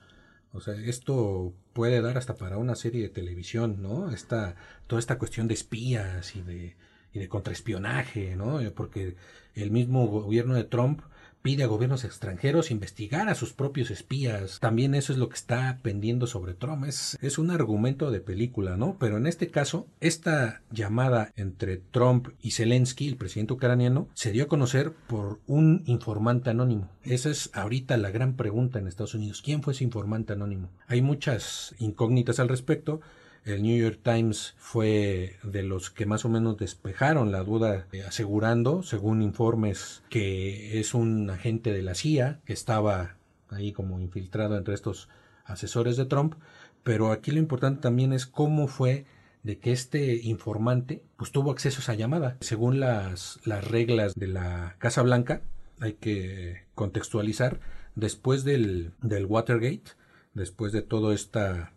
o 0.56 0.60
sea, 0.60 0.75
esto 0.75 1.54
puede 1.72 2.00
dar 2.00 2.18
hasta 2.18 2.34
para 2.36 2.58
una 2.58 2.75
serie 2.75 3.02
de 3.02 3.08
televisión, 3.08 3.82
¿no? 3.82 4.10
Esta, 4.10 4.56
toda 4.86 5.00
esta 5.00 5.18
cuestión 5.18 5.48
de 5.48 5.54
espías 5.54 6.34
y 6.36 6.42
de, 6.42 6.76
y 7.12 7.18
de 7.18 7.28
contraespionaje, 7.28 8.36
¿no? 8.36 8.60
Porque 8.75 9.16
el 9.54 9.70
mismo 9.70 10.06
gobierno 10.06 10.54
de 10.54 10.64
Trump 10.64 11.02
pide 11.47 11.62
a 11.62 11.69
gobiernos 11.69 12.03
extranjeros 12.03 12.73
investigar 12.73 13.29
a 13.29 13.37
sus 13.37 13.53
propios 13.53 13.93
espías. 13.93 14.59
También 14.59 14.97
eso 14.97 15.12
es 15.12 15.19
lo 15.21 15.29
que 15.29 15.37
está 15.37 15.79
pendiendo 15.81 16.26
sobre 16.26 16.55
Trump. 16.55 16.85
Es, 16.87 17.17
es 17.21 17.38
un 17.38 17.53
argumento 17.53 18.11
de 18.11 18.19
película, 18.19 18.76
¿no? 18.76 18.97
Pero 18.99 19.17
en 19.17 19.29
este 19.29 19.47
caso, 19.47 19.87
esta 20.00 20.62
llamada 20.73 21.33
entre 21.37 21.76
Trump 21.76 22.31
y 22.43 22.50
Zelensky, 22.50 23.07
el 23.07 23.17
presidente 23.17 23.53
ucraniano, 23.53 24.09
se 24.15 24.33
dio 24.33 24.43
a 24.43 24.49
conocer 24.49 24.91
por 25.07 25.38
un 25.47 25.85
informante 25.87 26.50
anónimo. 26.50 26.91
Esa 27.05 27.31
es 27.31 27.50
ahorita 27.53 27.97
la 27.97 28.11
gran 28.11 28.35
pregunta 28.35 28.81
en 28.81 28.88
Estados 28.88 29.15
Unidos. 29.15 29.41
¿Quién 29.41 29.62
fue 29.62 29.73
ese 29.73 29.85
informante 29.85 30.33
anónimo? 30.33 30.71
Hay 30.88 31.00
muchas 31.00 31.76
incógnitas 31.79 32.41
al 32.41 32.49
respecto. 32.49 33.03
El 33.47 33.62
New 33.62 33.81
York 33.81 34.00
Times 34.03 34.55
fue 34.59 35.37
de 35.45 35.62
los 35.62 35.91
que 35.91 36.05
más 36.05 36.25
o 36.25 36.29
menos 36.29 36.57
despejaron 36.57 37.31
la 37.31 37.45
duda, 37.45 37.87
eh, 37.93 38.03
asegurando, 38.03 38.83
según 38.83 39.23
informes, 39.23 40.03
que 40.11 40.81
es 40.81 40.95
un 40.95 41.31
agente 41.31 41.73
de 41.73 41.83
la 41.83 41.95
CIA 41.95 42.41
que 42.45 42.53
estaba 42.53 43.15
ahí 43.49 43.71
como 43.71 44.00
infiltrado 44.00 44.57
entre 44.59 44.75
estos 44.75 45.09
asesores 45.45 45.97
de 45.97 46.07
Trump. 46.07 46.35
Pero 46.83 47.12
aquí 47.12 47.31
lo 47.31 47.38
importante 47.38 47.83
también 47.83 48.12
es 48.12 48.26
cómo 48.26 48.67
fue 48.67 49.07
de 49.45 49.59
que 49.59 49.71
este 49.71 50.17
informante 50.17 51.05
pues 51.17 51.31
tuvo 51.31 51.53
acceso 51.53 51.79
a 51.79 51.83
esa 51.83 51.95
llamada. 51.95 52.37
Según 52.41 52.81
las, 52.81 53.38
las 53.45 53.65
reglas 53.65 54.15
de 54.17 54.26
la 54.26 54.75
Casa 54.79 55.03
Blanca, 55.03 55.41
hay 55.79 55.93
que 55.93 56.65
contextualizar, 56.75 57.61
después 57.95 58.43
del, 58.43 58.91
del 59.03 59.26
Watergate, 59.26 59.93
después 60.35 60.73
de 60.73 60.83
toda 60.83 61.15
esta 61.15 61.73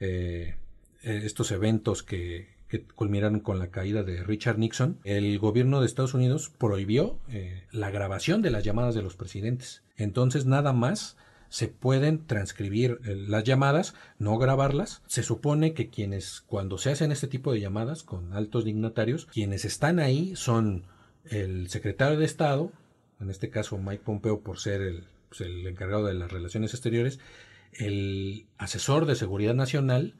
eh, 0.00 0.54
eh, 1.02 1.22
estos 1.24 1.50
eventos 1.50 2.02
que, 2.02 2.58
culminaron 2.94 3.40
con 3.40 3.58
la 3.58 3.72
caída 3.72 4.04
de 4.04 4.22
Richard 4.22 4.58
Nixon, 4.58 5.00
el 5.02 5.40
gobierno 5.40 5.80
de 5.80 5.86
Estados 5.86 6.14
Unidos 6.14 6.52
prohibió 6.56 7.18
eh, 7.28 7.64
la 7.72 7.90
grabación 7.90 8.42
de 8.42 8.50
las 8.50 8.62
llamadas 8.62 8.94
de 8.94 9.02
los 9.02 9.16
presidentes. 9.16 9.82
Entonces 9.96 10.46
nada 10.46 10.72
más 10.72 11.16
se 11.48 11.66
pueden 11.66 12.26
transcribir 12.26 13.00
eh, 13.04 13.16
las 13.16 13.42
llamadas, 13.42 13.94
no 14.18 14.38
grabarlas. 14.38 15.02
Se 15.08 15.24
supone 15.24 15.74
que 15.74 15.90
quienes, 15.90 16.42
cuando 16.42 16.78
se 16.78 16.90
hacen 16.90 17.10
este 17.10 17.26
tipo 17.26 17.52
de 17.52 17.60
llamadas 17.60 18.04
con 18.04 18.32
altos 18.34 18.64
dignatarios, 18.64 19.26
quienes 19.26 19.64
están 19.64 19.98
ahí 19.98 20.36
son 20.36 20.84
el 21.24 21.68
secretario 21.70 22.18
de 22.20 22.24
Estado, 22.24 22.70
en 23.20 23.30
este 23.30 23.50
caso 23.50 23.78
Mike 23.78 24.04
Pompeo 24.04 24.40
por 24.40 24.60
ser 24.60 24.80
el, 24.80 25.04
pues, 25.28 25.40
el 25.40 25.66
encargado 25.66 26.06
de 26.06 26.14
las 26.14 26.30
relaciones 26.30 26.72
exteriores, 26.72 27.18
el 27.72 28.46
asesor 28.58 29.06
de 29.06 29.16
seguridad 29.16 29.54
nacional, 29.54 30.14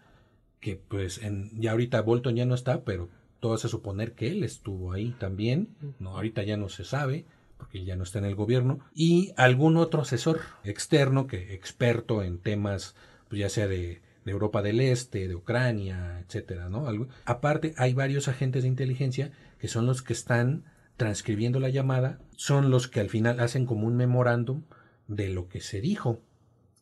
que 0.60 0.76
pues 0.76 1.18
en, 1.18 1.50
ya 1.60 1.72
ahorita 1.72 2.02
Bolton 2.02 2.36
ya 2.36 2.46
no 2.46 2.54
está, 2.54 2.84
pero 2.84 3.08
todo 3.40 3.54
hace 3.54 3.68
suponer 3.68 4.12
que 4.12 4.28
él 4.28 4.44
estuvo 4.44 4.92
ahí 4.92 5.14
también, 5.18 5.68
no, 5.98 6.10
ahorita 6.10 6.42
ya 6.42 6.56
no 6.56 6.68
se 6.68 6.84
sabe, 6.84 7.24
porque 7.56 7.84
ya 7.84 7.96
no 7.96 8.04
está 8.04 8.18
en 8.18 8.26
el 8.26 8.34
gobierno, 8.34 8.80
y 8.94 9.32
algún 9.36 9.76
otro 9.76 10.02
asesor 10.02 10.40
externo 10.62 11.26
que 11.26 11.54
experto 11.54 12.22
en 12.22 12.38
temas, 12.38 12.94
pues 13.28 13.40
ya 13.40 13.48
sea 13.48 13.66
de, 13.66 14.02
de 14.24 14.32
Europa 14.32 14.62
del 14.62 14.80
Este, 14.80 15.28
de 15.28 15.34
Ucrania, 15.34 16.20
etcétera, 16.20 16.68
¿no? 16.68 16.86
Algo. 16.86 17.08
Aparte, 17.24 17.74
hay 17.76 17.94
varios 17.94 18.28
agentes 18.28 18.62
de 18.62 18.68
inteligencia 18.68 19.32
que 19.58 19.68
son 19.68 19.86
los 19.86 20.02
que 20.02 20.12
están 20.12 20.64
transcribiendo 20.96 21.60
la 21.60 21.70
llamada, 21.70 22.18
son 22.36 22.70
los 22.70 22.88
que 22.88 23.00
al 23.00 23.08
final 23.08 23.40
hacen 23.40 23.64
como 23.64 23.86
un 23.86 23.96
memorándum 23.96 24.64
de 25.08 25.28
lo 25.28 25.48
que 25.48 25.60
se 25.60 25.80
dijo 25.80 26.20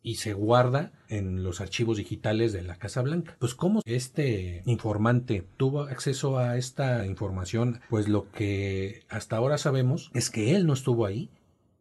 y 0.01 0.15
se 0.15 0.33
guarda 0.33 0.91
en 1.07 1.43
los 1.43 1.61
archivos 1.61 1.97
digitales 1.97 2.53
de 2.53 2.61
la 2.61 2.77
Casa 2.77 3.01
Blanca. 3.01 3.35
Pues 3.39 3.55
cómo 3.55 3.81
este 3.85 4.61
informante 4.65 5.45
tuvo 5.57 5.81
acceso 5.81 6.37
a 6.37 6.57
esta 6.57 7.05
información, 7.05 7.81
pues 7.89 8.07
lo 8.07 8.31
que 8.31 9.03
hasta 9.09 9.37
ahora 9.37 9.57
sabemos 9.57 10.11
es 10.13 10.29
que 10.29 10.55
él 10.55 10.65
no 10.65 10.73
estuvo 10.73 11.05
ahí 11.05 11.29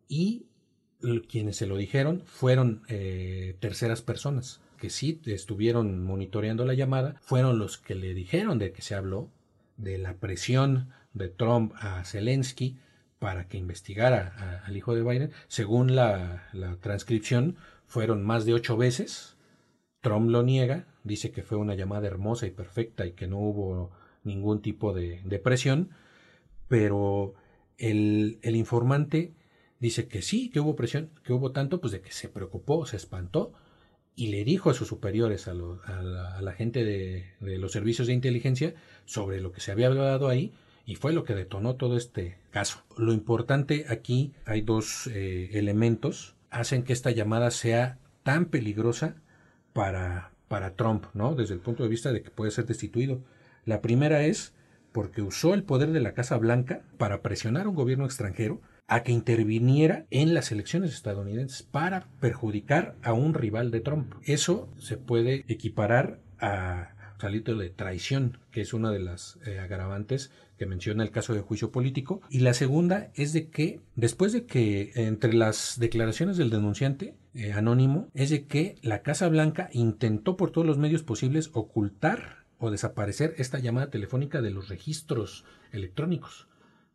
y 0.08 0.46
quienes 1.28 1.56
se 1.56 1.66
lo 1.66 1.76
dijeron 1.76 2.22
fueron 2.26 2.82
eh, 2.88 3.56
terceras 3.60 4.02
personas 4.02 4.60
que 4.78 4.90
sí 4.90 5.20
estuvieron 5.26 6.04
monitoreando 6.04 6.64
la 6.64 6.75
llamada, 6.75 7.16
fueron 7.20 7.58
los 7.58 7.78
que 7.78 7.94
le 7.94 8.14
dijeron 8.14 8.58
de 8.58 8.72
que 8.72 8.82
se 8.82 8.94
habló, 8.94 9.28
de 9.76 9.98
la 9.98 10.14
presión 10.14 10.90
de 11.12 11.28
Trump 11.28 11.72
a 11.76 12.04
Zelensky 12.04 12.78
para 13.18 13.48
que 13.48 13.58
investigara 13.58 14.62
al 14.64 14.76
hijo 14.76 14.94
de 14.94 15.02
Biden. 15.02 15.32
Según 15.48 15.96
la, 15.96 16.48
la 16.52 16.76
transcripción, 16.76 17.56
fueron 17.88 18.23
más 18.23 18.45
de 18.45 18.54
ocho 18.54 18.76
veces. 18.76 19.37
Trump 20.00 20.30
lo 20.30 20.45
niega, 20.45 20.87
dice 21.02 21.33
que 21.33 21.42
fue 21.42 21.59
una 21.59 21.75
llamada 21.75 22.07
hermosa 22.07 22.47
y 22.47 22.50
perfecta 22.50 23.04
y 23.07 23.12
que 23.12 23.26
no 23.26 23.38
hubo 23.38 23.90
ningún 24.23 24.62
tipo 24.62 24.92
de, 24.92 25.21
de 25.25 25.38
presión, 25.40 25.90
pero 26.68 27.35
el, 27.78 28.38
el, 28.42 28.54
informante 28.54 29.35
dice 29.80 30.07
que 30.07 30.23
sí, 30.23 30.50
que 30.50 30.61
hubo 30.61 30.76
presión, 30.76 31.11
que 31.25 31.33
hubo 31.33 31.50
tanto, 31.50 31.80
pues 31.80 31.92
de 31.92 32.00
que 32.00 32.12
se 32.12 32.28
preocupó, 32.28 32.87
se 32.87 32.97
espantó 32.97 33.52
y 34.14 34.28
le 34.28 34.45
dijo 34.45 34.71
a 34.71 34.75
sus 34.75 34.88
superiores, 34.88 35.49
a, 35.49 35.54
lo, 35.54 35.80
a, 35.85 36.02
la, 36.02 36.37
a 36.37 36.42
la, 36.42 36.52
gente 36.52 36.85
de, 36.85 37.33
de, 37.40 37.59
los 37.59 37.73
servicios 37.73 38.07
de 38.07 38.12
inteligencia 38.12 38.75
sobre 39.07 39.40
lo 39.40 39.50
que 39.50 39.61
se 39.61 39.73
había 39.73 39.87
hablado 39.87 40.28
ahí 40.28 40.52
y 40.85 40.97
fue 40.97 41.12
lo 41.12 41.25
que 41.25 41.35
detonó 41.35 41.76
todo 41.76 41.97
este 41.97 42.38
caso. 42.50 42.83
Lo 42.97 43.12
importante 43.12 43.87
aquí 43.88 44.35
hay 44.45 44.61
dos 44.61 45.07
eh, 45.07 45.50
elementos 45.52 46.38
hacen 46.50 46.82
que 46.82 46.92
esta 46.92 47.10
llamada 47.10 47.50
sea 47.50 47.98
tan 48.22 48.46
peligrosa 48.46 49.16
para, 49.72 50.32
para 50.48 50.74
Trump, 50.74 51.06
¿no? 51.14 51.34
Desde 51.34 51.54
el 51.54 51.60
punto 51.60 51.82
de 51.82 51.88
vista 51.88 52.12
de 52.12 52.22
que 52.22 52.30
puede 52.30 52.50
ser 52.50 52.66
destituido. 52.66 53.22
La 53.64 53.80
primera 53.80 54.22
es 54.22 54.54
porque 54.92 55.22
usó 55.22 55.54
el 55.54 55.62
poder 55.62 55.92
de 55.92 56.00
la 56.00 56.14
Casa 56.14 56.36
Blanca 56.36 56.82
para 56.96 57.22
presionar 57.22 57.66
a 57.66 57.68
un 57.68 57.74
gobierno 57.74 58.04
extranjero 58.04 58.60
a 58.86 59.02
que 59.02 59.12
interviniera 59.12 60.06
en 60.10 60.32
las 60.32 60.50
elecciones 60.50 60.94
estadounidenses 60.94 61.62
para 61.62 62.08
perjudicar 62.20 62.96
a 63.02 63.12
un 63.12 63.34
rival 63.34 63.70
de 63.70 63.80
Trump. 63.80 64.14
Eso 64.24 64.72
se 64.78 64.96
puede 64.96 65.44
equiparar 65.48 66.20
a 66.40 66.94
salito 67.20 67.54
de 67.56 67.68
traición, 67.68 68.38
que 68.50 68.62
es 68.62 68.72
una 68.72 68.90
de 68.90 69.00
las 69.00 69.38
eh, 69.44 69.58
agravantes 69.58 70.30
que 70.58 70.66
menciona 70.66 71.02
el 71.02 71.10
caso 71.10 71.32
de 71.32 71.40
juicio 71.40 71.70
político. 71.70 72.20
Y 72.28 72.40
la 72.40 72.52
segunda 72.52 73.10
es 73.14 73.32
de 73.32 73.48
que, 73.48 73.80
después 73.94 74.32
de 74.32 74.44
que 74.44 74.92
entre 74.94 75.32
las 75.32 75.76
declaraciones 75.78 76.36
del 76.36 76.50
denunciante 76.50 77.14
eh, 77.34 77.52
anónimo, 77.52 78.08
es 78.14 78.30
de 78.30 78.46
que 78.46 78.76
la 78.82 79.02
Casa 79.02 79.28
Blanca 79.28 79.70
intentó 79.72 80.36
por 80.36 80.50
todos 80.50 80.66
los 80.66 80.78
medios 80.78 81.02
posibles 81.02 81.50
ocultar 81.52 82.44
o 82.58 82.70
desaparecer 82.70 83.34
esta 83.38 83.58
llamada 83.58 83.90
telefónica 83.90 84.42
de 84.42 84.50
los 84.50 84.68
registros 84.68 85.44
electrónicos, 85.72 86.48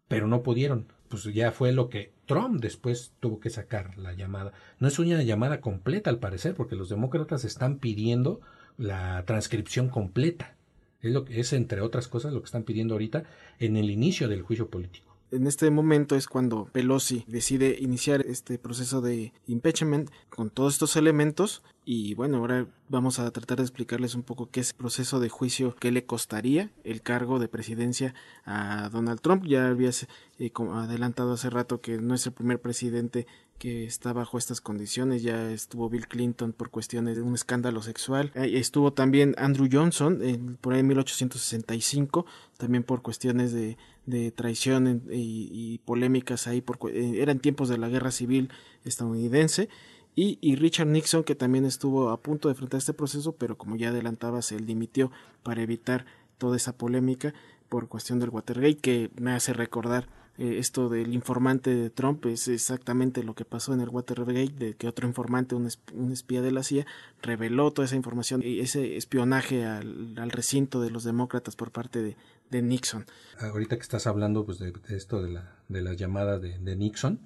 pero 0.08 0.28
no 0.28 0.44
pudieron. 0.44 0.88
Pues 1.08 1.24
ya 1.26 1.52
fue 1.52 1.72
lo 1.72 1.90
que 1.90 2.14
Trump 2.26 2.60
después 2.60 3.14
tuvo 3.20 3.40
que 3.40 3.50
sacar 3.50 3.98
la 3.98 4.14
llamada. 4.14 4.52
No 4.80 4.88
es 4.88 5.00
una 5.00 5.24
llamada 5.24 5.62
completa 5.62 6.10
al 6.10 6.20
parecer, 6.20 6.56
porque 6.56 6.76
los 6.76 6.90
demócratas 6.90 7.46
están 7.46 7.78
pidiendo 7.78 8.42
la 8.78 9.24
transcripción 9.26 9.90
completa. 9.90 10.56
Es, 11.04 11.12
lo 11.12 11.26
que, 11.26 11.40
es, 11.40 11.54
entre 11.54 11.82
otras 11.82 12.08
cosas, 12.08 12.34
lo 12.34 12.40
que 12.42 12.46
están 12.46 12.64
pidiendo 12.64 12.96
ahorita 12.96 13.24
en 13.60 13.78
el 13.78 13.92
inicio 13.92 14.28
del 14.28 14.42
juicio 14.42 14.70
político. 14.70 15.16
En 15.32 15.48
este 15.48 15.70
momento 15.72 16.16
es 16.16 16.28
cuando 16.28 16.66
Pelosi 16.72 17.26
decide 17.28 17.78
iniciar 17.80 18.22
este 18.22 18.60
proceso 18.60 19.02
de 19.02 19.34
impeachment 19.48 20.12
con 20.30 20.50
todos 20.50 20.74
estos 20.74 20.96
elementos 20.96 21.64
y 21.86 22.14
bueno, 22.14 22.38
ahora 22.38 22.68
vamos 22.88 23.20
a 23.20 23.30
tratar 23.32 23.58
de 23.58 23.64
explicarles 23.64 24.16
un 24.16 24.24
poco 24.24 24.50
qué 24.50 24.62
es 24.62 24.72
el 24.72 24.78
proceso 24.78 25.20
de 25.20 25.30
juicio, 25.30 25.76
qué 25.76 25.92
le 25.92 26.06
costaría 26.06 26.72
el 26.84 27.02
cargo 27.02 27.40
de 27.40 27.50
presidencia 27.50 28.14
a 28.46 28.90
Donald 28.90 29.20
Trump. 29.20 29.46
Ya 29.46 29.68
habías 29.68 30.08
eh, 30.40 30.52
adelantado 30.74 31.34
hace 31.34 31.50
rato 31.50 31.82
que 31.82 31.98
no 31.98 32.16
es 32.16 32.26
el 32.26 32.32
primer 32.34 32.62
presidente 32.62 33.28
que 33.58 33.86
está 33.86 34.14
bajo 34.14 34.38
estas 34.38 34.62
condiciones. 34.62 35.24
Ya 35.24 35.52
estuvo 35.52 35.90
Bill 35.90 36.08
Clinton 36.08 36.54
por 36.54 36.70
cuestiones 36.70 37.18
de 37.18 37.22
un 37.22 37.34
escándalo 37.34 37.82
sexual. 37.82 38.32
Estuvo 38.36 38.94
también 38.94 39.36
Andrew 39.38 39.68
Johnson 39.72 40.20
en, 40.22 40.58
por 40.58 40.74
ahí 40.74 40.80
en 40.80 40.88
1865, 40.88 42.26
también 42.58 42.84
por 42.84 43.02
cuestiones 43.02 43.52
de, 43.52 43.78
de 44.06 44.32
traición 44.32 45.04
y, 45.12 45.50
y, 45.52 45.78
polémicas 45.80 46.48
ahí. 46.48 46.62
Por, 46.62 46.78
eh, 46.92 47.22
eran 47.22 47.40
tiempos 47.40 47.70
de 47.70 47.78
la 47.78 47.90
guerra 47.90 48.12
civil 48.12 48.50
estadounidense. 48.86 49.70
Y, 50.16 50.38
y, 50.42 50.56
Richard 50.56 50.88
Nixon, 50.88 51.24
que 51.24 51.36
también 51.36 51.66
estuvo 51.66 52.10
a 52.10 52.22
punto 52.22 52.48
de 52.48 52.54
enfrentar 52.54 52.78
este 52.78 52.94
proceso, 52.94 53.34
pero 53.34 53.58
como 53.58 53.76
ya 53.76 53.90
adelantaba, 53.90 54.42
se 54.42 54.58
dimitió 54.58 55.12
para 55.42 55.62
evitar 55.62 56.06
toda 56.38 56.56
esa 56.58 56.78
polémica 56.78 57.34
por 57.70 57.88
cuestión 57.88 58.20
del 58.20 58.30
Watergate, 58.30 58.78
que 58.78 59.10
me 59.16 59.32
hace 59.32 59.54
recordar 59.54 60.08
eh, 60.38 60.58
esto 60.58 60.90
del 60.90 61.14
informante 61.14 61.76
de 61.76 61.90
Trump 61.92 62.26
es 62.26 62.48
exactamente 62.48 63.24
lo 63.24 63.36
que 63.36 63.46
pasó 63.46 63.74
en 63.74 63.82
el 63.82 63.90
Watergate, 63.90 64.54
de 64.54 64.74
que 64.76 64.88
otro 64.88 65.08
informante, 65.08 65.54
un, 65.54 65.68
espía 66.12 66.42
de 66.42 66.52
la 66.52 66.64
CIA, 66.64 66.88
reveló 67.22 67.72
toda 67.72 67.86
esa 67.86 67.96
información 67.96 68.42
y 68.44 68.60
ese 68.60 68.98
espionaje 68.98 69.66
al, 69.66 70.32
recinto 70.32 70.82
de 70.82 70.90
los 70.90 71.04
demócratas 71.04 71.56
por 71.56 71.72
parte 71.72 72.02
de, 72.02 72.16
Nixon. 72.62 73.08
Ahorita 73.40 73.78
que 73.78 73.82
estás 73.82 74.06
hablando 74.06 74.46
pues, 74.46 74.60
de, 74.60 74.74
esto 74.90 75.24
de 75.24 75.32
la, 75.32 75.56
de 75.70 75.82
la 75.82 75.94
llamada 75.94 76.38
de, 76.38 76.60
de 76.60 76.76
Nixon, 76.76 77.20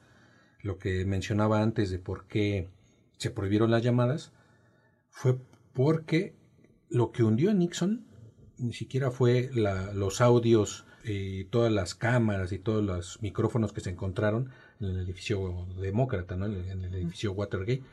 lo 0.61 0.77
que 0.77 1.03
mencionaba 1.03 1.61
antes 1.61 1.89
de 1.89 1.99
por 1.99 2.27
qué 2.27 2.69
se 3.17 3.31
prohibieron 3.31 3.71
las 3.71 3.83
llamadas, 3.83 4.31
fue 5.09 5.37
porque 5.73 6.35
lo 6.89 7.11
que 7.11 7.23
hundió 7.23 7.51
a 7.51 7.53
Nixon 7.53 8.05
ni 8.57 8.73
siquiera 8.73 9.11
fue 9.11 9.49
la, 9.53 9.93
los 9.93 10.21
audios 10.21 10.85
y 11.03 11.45
todas 11.45 11.71
las 11.71 11.95
cámaras 11.95 12.51
y 12.51 12.59
todos 12.59 12.83
los 12.83 13.21
micrófonos 13.21 13.71
que 13.71 13.81
se 13.81 13.91
encontraron 13.91 14.51
en 14.79 14.87
el 14.87 14.99
edificio 14.99 15.67
demócrata, 15.79 16.35
¿no? 16.35 16.45
en 16.45 16.83
el 16.83 16.93
edificio 16.93 17.31
Watergate, 17.33 17.83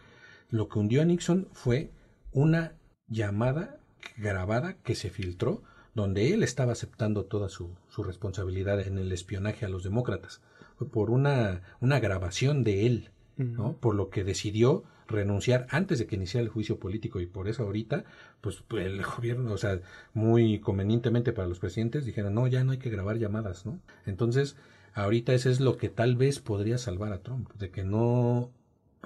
lo 0.50 0.68
que 0.68 0.78
hundió 0.78 1.02
a 1.02 1.04
Nixon 1.04 1.48
fue 1.52 1.90
una 2.32 2.74
llamada 3.08 3.78
grabada 4.16 4.74
que 4.82 4.94
se 4.94 5.10
filtró 5.10 5.62
donde 5.94 6.34
él 6.34 6.42
estaba 6.42 6.72
aceptando 6.72 7.24
toda 7.24 7.48
su, 7.48 7.76
su 7.88 8.02
responsabilidad 8.02 8.80
en 8.80 8.98
el 8.98 9.12
espionaje 9.12 9.64
a 9.64 9.68
los 9.68 9.84
demócratas. 9.84 10.42
Fue 10.76 10.88
por 10.88 11.10
una, 11.10 11.62
una 11.80 12.00
grabación 12.00 12.64
de 12.64 12.86
él, 12.86 13.10
¿no? 13.36 13.76
Por 13.76 13.94
lo 13.94 14.10
que 14.10 14.24
decidió 14.24 14.84
renunciar 15.08 15.66
antes 15.70 15.98
de 15.98 16.06
que 16.06 16.16
iniciara 16.16 16.44
el 16.44 16.50
juicio 16.50 16.78
político 16.78 17.20
y 17.20 17.26
por 17.26 17.48
eso 17.48 17.64
ahorita 17.64 18.04
pues 18.40 18.62
el 18.70 19.02
gobierno 19.02 19.52
o 19.52 19.58
sea 19.58 19.80
muy 20.12 20.60
convenientemente 20.60 21.32
para 21.32 21.48
los 21.48 21.58
presidentes 21.58 22.04
dijeron 22.04 22.34
no 22.34 22.46
ya 22.46 22.64
no 22.64 22.72
hay 22.72 22.78
que 22.78 22.90
grabar 22.90 23.18
llamadas 23.18 23.66
no 23.66 23.80
entonces 24.06 24.56
ahorita 24.94 25.34
eso 25.34 25.50
es 25.50 25.60
lo 25.60 25.76
que 25.76 25.88
tal 25.88 26.16
vez 26.16 26.40
podría 26.40 26.78
salvar 26.78 27.12
a 27.12 27.22
Trump 27.22 27.52
de 27.54 27.70
que 27.70 27.84
no 27.84 28.50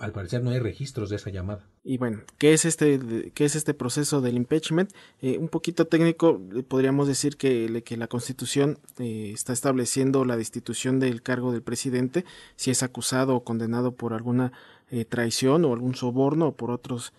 al 0.01 0.13
parecer 0.13 0.43
no 0.43 0.51
hay 0.51 0.59
registros 0.59 1.11
de 1.11 1.17
esa 1.17 1.31
llamada. 1.31 1.67
Y 1.85 1.99
bueno, 1.99 2.23
¿qué 2.39 2.53
es 2.53 2.65
este, 2.65 3.33
qué 3.35 3.45
es 3.45 3.57
este 3.57 3.75
proceso 3.75 4.21
del 4.21 4.37
impeachment? 4.37 4.93
Eh, 5.21 5.39
un 5.39 5.49
poquito 5.49 5.87
técnico, 5.87 6.41
podríamos 6.69 7.09
decir 7.09 7.37
que, 7.37 7.83
que 7.85 7.97
la 7.97 8.09
Constitución 8.09 8.79
eh, 8.99 9.31
está 9.33 9.53
estableciendo 9.53 10.25
la 10.25 10.37
destitución 10.37 11.01
del 11.01 11.23
cargo 11.23 11.53
del 11.53 11.63
presidente 11.63 12.25
si 12.57 12.71
es 12.71 12.83
acusado 12.83 13.35
o 13.35 13.45
condenado 13.45 13.93
por 13.93 14.13
alguna 14.13 14.53
eh, 14.91 15.05
traición 15.05 15.65
o 15.65 15.73
algún 15.73 15.95
soborno 15.95 16.49
o 16.49 16.53
por 16.53 16.71
otros 16.71 17.13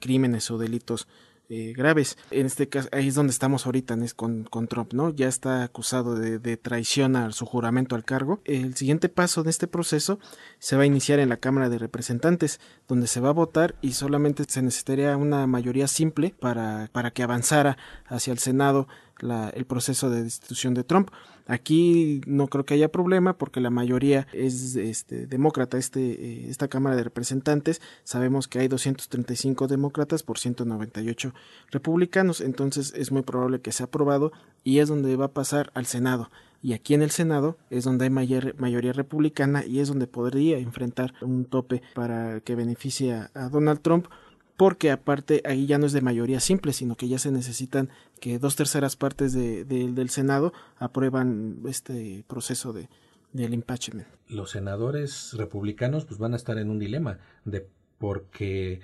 crímenes 0.00 0.50
o 0.50 0.56
delitos 0.56 1.06
eh, 1.48 1.74
graves. 1.76 2.18
En 2.32 2.46
este 2.46 2.68
caso, 2.68 2.88
ahí 2.90 3.06
es 3.06 3.14
donde 3.14 3.30
estamos 3.30 3.66
ahorita 3.66 3.96
con, 4.16 4.42
con 4.44 4.66
Trump, 4.66 4.92
¿no? 4.92 5.10
Ya 5.10 5.28
está 5.28 5.62
acusado 5.62 6.16
de, 6.16 6.40
de, 6.40 6.56
traición 6.56 7.14
a 7.14 7.30
su 7.30 7.46
juramento 7.46 7.94
al 7.94 8.04
cargo. 8.04 8.40
El 8.44 8.74
siguiente 8.74 9.08
paso 9.08 9.44
de 9.44 9.50
este 9.50 9.68
proceso 9.68 10.18
se 10.58 10.74
va 10.74 10.82
a 10.82 10.86
iniciar 10.86 11.20
en 11.20 11.28
la 11.28 11.36
Cámara 11.36 11.68
de 11.68 11.78
Representantes, 11.78 12.58
donde 12.88 13.06
se 13.06 13.20
va 13.20 13.28
a 13.28 13.32
votar 13.32 13.76
y 13.80 13.92
solamente 13.92 14.42
se 14.48 14.60
necesitaría 14.60 15.16
una 15.16 15.46
mayoría 15.46 15.86
simple 15.86 16.34
para, 16.40 16.90
para 16.90 17.12
que 17.12 17.22
avanzara 17.22 17.78
hacia 18.06 18.32
el 18.32 18.40
Senado 18.40 18.88
la, 19.20 19.48
el 19.50 19.64
proceso 19.64 20.10
de 20.10 20.24
destitución 20.24 20.74
de 20.74 20.84
Trump. 20.84 21.10
Aquí 21.46 22.20
no 22.26 22.48
creo 22.48 22.64
que 22.64 22.74
haya 22.74 22.90
problema 22.90 23.38
porque 23.38 23.60
la 23.60 23.70
mayoría 23.70 24.26
es 24.32 24.74
este, 24.74 25.26
demócrata, 25.26 25.78
este, 25.78 26.00
eh, 26.00 26.50
esta 26.50 26.68
Cámara 26.68 26.96
de 26.96 27.04
Representantes. 27.04 27.80
Sabemos 28.02 28.48
que 28.48 28.58
hay 28.58 28.68
235 28.68 29.68
demócratas 29.68 30.22
por 30.22 30.38
198 30.38 31.32
republicanos, 31.70 32.40
entonces 32.40 32.92
es 32.96 33.12
muy 33.12 33.22
probable 33.22 33.60
que 33.60 33.72
sea 33.72 33.86
aprobado 33.86 34.32
y 34.64 34.80
es 34.80 34.88
donde 34.88 35.14
va 35.14 35.26
a 35.26 35.32
pasar 35.32 35.70
al 35.74 35.86
Senado. 35.86 36.30
Y 36.62 36.72
aquí 36.72 36.94
en 36.94 37.02
el 37.02 37.10
Senado 37.10 37.56
es 37.70 37.84
donde 37.84 38.06
hay 38.06 38.10
mayor, 38.10 38.58
mayoría 38.58 38.92
republicana 38.92 39.64
y 39.64 39.78
es 39.78 39.88
donde 39.88 40.08
podría 40.08 40.58
enfrentar 40.58 41.14
un 41.20 41.44
tope 41.44 41.80
para 41.94 42.40
que 42.40 42.56
beneficie 42.56 43.12
a 43.12 43.48
Donald 43.50 43.80
Trump 43.82 44.08
porque 44.56 44.90
aparte 44.90 45.42
ahí 45.44 45.66
ya 45.66 45.78
no 45.78 45.86
es 45.86 45.92
de 45.92 46.00
mayoría 46.00 46.40
simple, 46.40 46.72
sino 46.72 46.96
que 46.96 47.08
ya 47.08 47.18
se 47.18 47.30
necesitan 47.30 47.90
que 48.20 48.38
dos 48.38 48.56
terceras 48.56 48.96
partes 48.96 49.32
de, 49.32 49.64
del 49.64 50.10
Senado 50.10 50.52
aprueban 50.78 51.60
este 51.68 52.24
proceso 52.26 52.72
de, 52.72 52.88
del 53.32 53.54
impeachment. 53.54 54.06
Los 54.28 54.50
senadores 54.50 55.34
republicanos 55.34 56.04
pues 56.04 56.18
van 56.18 56.32
a 56.32 56.36
estar 56.36 56.58
en 56.58 56.70
un 56.70 56.78
dilema 56.78 57.18
de 57.44 57.68
porque 57.98 58.80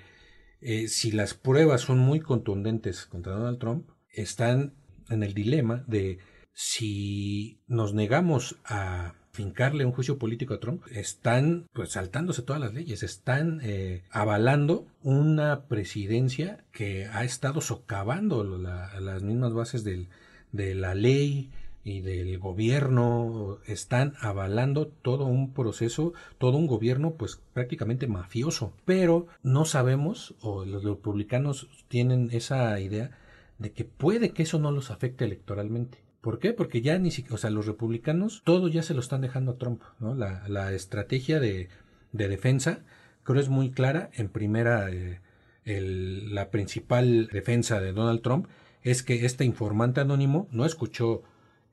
eh, 0.61 0.87
si 0.87 1.11
las 1.11 1.33
pruebas 1.33 1.81
son 1.81 1.99
muy 1.99 2.19
contundentes 2.19 3.05
contra 3.05 3.33
Donald 3.33 3.59
Trump, 3.59 3.89
están 4.09 4.73
en 5.09 5.23
el 5.23 5.33
dilema 5.33 5.83
de 5.87 6.19
si 6.53 7.61
nos 7.67 7.93
negamos 7.93 8.57
a 8.63 9.15
fincarle 9.33 9.83
un 9.83 9.91
juicio 9.91 10.19
político 10.19 10.53
a 10.53 10.59
Trump, 10.59 10.83
están 10.91 11.65
pues 11.73 11.89
saltándose 11.89 12.43
todas 12.43 12.61
las 12.61 12.73
leyes, 12.73 13.01
están 13.01 13.61
eh, 13.63 14.03
avalando 14.11 14.85
una 15.01 15.63
presidencia 15.63 16.63
que 16.71 17.07
ha 17.07 17.23
estado 17.23 17.59
socavando 17.59 18.43
las 18.43 19.23
mismas 19.23 19.53
bases 19.53 19.83
de 19.83 20.75
la 20.75 20.93
ley 20.93 21.49
y 21.83 22.01
del 22.01 22.37
gobierno, 22.37 23.57
están 23.65 24.13
avalando 24.21 24.87
todo 24.87 25.25
un 25.25 25.51
proceso, 25.51 26.13
todo 26.37 26.57
un 26.57 26.67
gobierno 26.67 27.15
pues 27.15 27.41
prácticamente 27.53 28.05
mafioso, 28.05 28.71
pero 28.85 29.25
no 29.41 29.65
sabemos 29.65 30.35
o 30.41 30.63
los 30.63 30.83
republicanos 30.83 31.69
tienen 31.87 32.29
esa 32.31 32.79
idea 32.79 33.17
de 33.57 33.71
que 33.71 33.83
puede 33.83 34.29
que 34.29 34.43
eso 34.43 34.59
no 34.59 34.71
los 34.71 34.91
afecte 34.91 35.25
electoralmente 35.25 36.02
¿Por 36.23 36.39
qué? 36.39 36.53
Porque 36.53 36.81
ya 36.81 36.97
ni 36.99 37.11
siquiera, 37.11 37.35
o 37.35 37.37
sea, 37.37 37.49
los 37.49 37.65
republicanos, 37.65 38.43
todo 38.45 38.69
ya 38.69 38.81
se 38.81 38.93
lo 38.93 39.01
están 39.01 39.19
dejando 39.19 39.51
a 39.51 39.57
Trump, 39.57 39.81
¿no? 39.99 40.15
La, 40.15 40.71
estrategia 40.71 41.41
de, 41.41 41.67
de, 42.13 42.27
defensa, 42.29 42.79
creo 43.23 43.41
es 43.41 43.49
muy 43.49 43.71
clara. 43.71 44.09
En 44.13 44.29
primera, 44.29 44.89
eh, 44.89 45.19
el, 45.65 46.33
la 46.33 46.49
principal 46.49 47.27
defensa 47.27 47.81
de 47.81 47.91
Donald 47.91 48.21
Trump 48.21 48.47
es 48.83 49.03
que 49.03 49.25
este 49.25 49.43
informante 49.43 49.99
anónimo 49.99 50.47
no 50.51 50.63
escuchó 50.65 51.23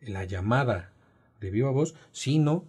la 0.01 0.25
llamada 0.25 0.91
de 1.41 1.53
viva 1.53 1.71
voz, 1.71 1.95
sino 2.11 2.65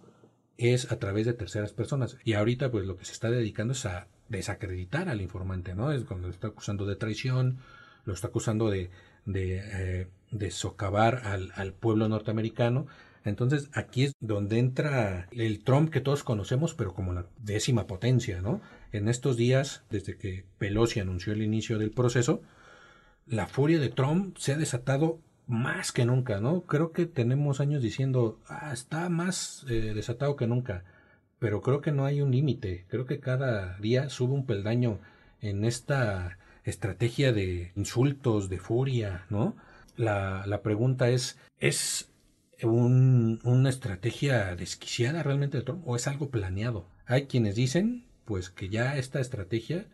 es 0.58 0.92
a 0.92 1.00
través 1.00 1.26
de 1.26 1.32
terceras 1.32 1.72
personas. 1.72 2.16
Y 2.22 2.34
ahorita, 2.34 2.70
pues 2.70 2.86
lo 2.86 2.96
que 2.96 3.06
se 3.06 3.12
está 3.12 3.28
dedicando 3.28 3.72
es 3.72 3.86
a 3.86 4.06
desacreditar 4.28 5.08
al 5.08 5.20
informante, 5.20 5.74
¿no? 5.74 5.90
Es 5.90 6.04
cuando 6.04 6.28
lo 6.28 6.32
está 6.32 6.46
acusando 6.46 6.86
de 6.86 6.94
traición, 6.94 7.58
lo 8.04 8.14
está 8.14 8.28
acusando 8.28 8.70
de, 8.70 8.90
de 9.24 9.62
eh, 10.02 10.08
de 10.32 10.50
socavar 10.50 11.22
al, 11.24 11.52
al 11.54 11.72
pueblo 11.74 12.08
norteamericano. 12.08 12.86
Entonces 13.24 13.70
aquí 13.72 14.04
es 14.04 14.14
donde 14.18 14.58
entra 14.58 15.28
el 15.30 15.62
Trump 15.62 15.90
que 15.90 16.00
todos 16.00 16.24
conocemos, 16.24 16.74
pero 16.74 16.92
como 16.92 17.12
la 17.12 17.26
décima 17.38 17.86
potencia, 17.86 18.42
¿no? 18.42 18.60
En 18.90 19.08
estos 19.08 19.36
días, 19.36 19.84
desde 19.90 20.16
que 20.16 20.44
Pelosi 20.58 20.98
anunció 20.98 21.32
el 21.32 21.42
inicio 21.42 21.78
del 21.78 21.92
proceso, 21.92 22.42
la 23.26 23.46
furia 23.46 23.78
de 23.78 23.90
Trump 23.90 24.36
se 24.38 24.52
ha 24.52 24.56
desatado 24.56 25.20
más 25.46 25.92
que 25.92 26.04
nunca, 26.04 26.40
¿no? 26.40 26.62
Creo 26.62 26.92
que 26.92 27.06
tenemos 27.06 27.60
años 27.60 27.82
diciendo, 27.82 28.40
ah, 28.48 28.72
está 28.72 29.08
más 29.08 29.64
eh, 29.68 29.92
desatado 29.94 30.34
que 30.34 30.48
nunca, 30.48 30.84
pero 31.38 31.60
creo 31.60 31.80
que 31.80 31.92
no 31.92 32.04
hay 32.04 32.22
un 32.22 32.32
límite, 32.32 32.86
creo 32.88 33.06
que 33.06 33.20
cada 33.20 33.76
día 33.78 34.08
sube 34.08 34.34
un 34.34 34.46
peldaño 34.46 34.98
en 35.40 35.64
esta 35.64 36.38
estrategia 36.64 37.32
de 37.32 37.72
insultos, 37.76 38.48
de 38.48 38.58
furia, 38.58 39.26
¿no? 39.30 39.56
la, 39.96 40.44
la 40.46 40.62
pregunta 40.62 41.10
es, 41.10 41.38
¿es 41.58 42.08
un, 42.62 43.40
una 43.44 43.68
estrategia 43.68 44.54
desquiciada 44.56 45.22
realmente 45.22 45.58
de 45.58 45.64
Trump 45.64 45.82
o 45.86 45.96
es 45.96 46.06
algo 46.06 46.30
planeado? 46.30 46.86
Hay 47.06 47.26
quienes 47.26 47.54
dicen 47.54 48.04
pues 48.24 48.50
que 48.50 48.68
ya 48.68 48.96
esta 48.96 49.20
estrategia 49.20 49.86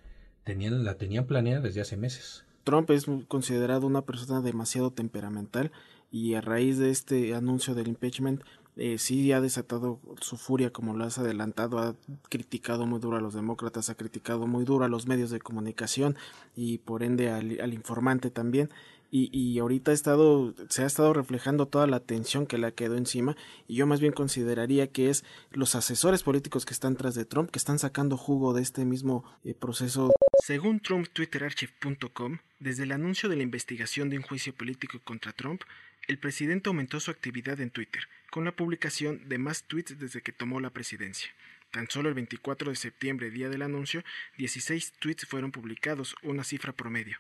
tenían, 0.44 0.84
la 0.84 0.94
tenían 0.94 1.26
planeada 1.26 1.60
desde 1.60 1.80
hace 1.80 1.96
meses. 1.96 2.44
Trump 2.64 2.90
es 2.90 3.06
considerado 3.28 3.86
una 3.86 4.02
persona 4.02 4.42
demasiado 4.42 4.90
temperamental 4.90 5.72
y 6.10 6.34
a 6.34 6.40
raíz 6.40 6.78
de 6.78 6.90
este 6.90 7.34
anuncio 7.34 7.74
del 7.74 7.88
impeachment 7.88 8.42
eh, 8.78 8.98
sí 8.98 9.32
ha 9.32 9.40
desatado 9.40 10.00
su 10.20 10.36
furia 10.36 10.70
como 10.70 10.96
lo 10.96 11.04
has 11.04 11.18
adelantado, 11.18 11.78
ha 11.78 11.96
criticado 12.28 12.86
muy 12.86 13.00
duro 13.00 13.16
a 13.16 13.20
los 13.20 13.34
demócratas, 13.34 13.90
ha 13.90 13.96
criticado 13.96 14.46
muy 14.46 14.64
duro 14.64 14.84
a 14.84 14.88
los 14.88 15.06
medios 15.06 15.30
de 15.30 15.40
comunicación 15.40 16.16
y 16.54 16.78
por 16.78 17.02
ende 17.02 17.30
al, 17.30 17.74
informante 17.74 18.30
también 18.30 18.70
y, 19.10 19.36
y 19.36 19.58
ahorita 19.58 19.90
ha 19.90 19.94
estado, 19.94 20.54
se 20.68 20.84
ha 20.84 20.86
estado 20.86 21.12
reflejando 21.12 21.66
toda 21.66 21.86
la 21.86 22.00
tensión 22.00 22.46
que 22.46 22.58
le 22.58 22.72
quedó 22.72 22.96
encima 22.96 23.36
y 23.66 23.74
yo 23.74 23.86
más 23.86 24.00
bien 24.00 24.12
consideraría 24.12 24.86
que 24.86 25.10
es 25.10 25.24
los 25.50 25.74
asesores 25.74 26.22
políticos 26.22 26.64
que 26.64 26.74
están 26.74 26.96
tras 26.96 27.14
de 27.14 27.24
Trump 27.24 27.50
que 27.50 27.58
están 27.58 27.78
sacando 27.78 28.16
jugo 28.16 28.54
de 28.54 28.62
este 28.62 28.84
mismo 28.84 29.24
eh, 29.44 29.54
proceso. 29.54 30.12
Según 30.44 30.80
TrumpTwitterArchive.com, 30.80 32.38
desde 32.60 32.84
el 32.84 32.92
anuncio 32.92 33.28
de 33.28 33.36
la 33.36 33.42
investigación 33.42 34.08
de 34.08 34.18
un 34.18 34.22
juicio 34.22 34.54
político 34.54 35.00
contra 35.04 35.32
Trump, 35.32 35.62
el 36.06 36.18
presidente 36.18 36.68
aumentó 36.68 37.00
su 37.00 37.10
actividad 37.10 37.60
en 37.60 37.70
Twitter, 37.70 38.04
con 38.30 38.44
la 38.44 38.52
publicación 38.52 39.28
de 39.28 39.38
más 39.38 39.64
tweets 39.64 39.98
desde 39.98 40.22
que 40.22 40.32
tomó 40.32 40.60
la 40.60 40.70
presidencia. 40.70 41.30
Tan 41.70 41.90
solo 41.90 42.08
el 42.08 42.14
24 42.14 42.70
de 42.70 42.76
septiembre, 42.76 43.30
día 43.30 43.48
del 43.48 43.62
anuncio, 43.62 44.02
16 44.38 44.92
tweets 44.98 45.26
fueron 45.26 45.52
publicados, 45.52 46.16
una 46.22 46.44
cifra 46.44 46.72
promedio. 46.72 47.18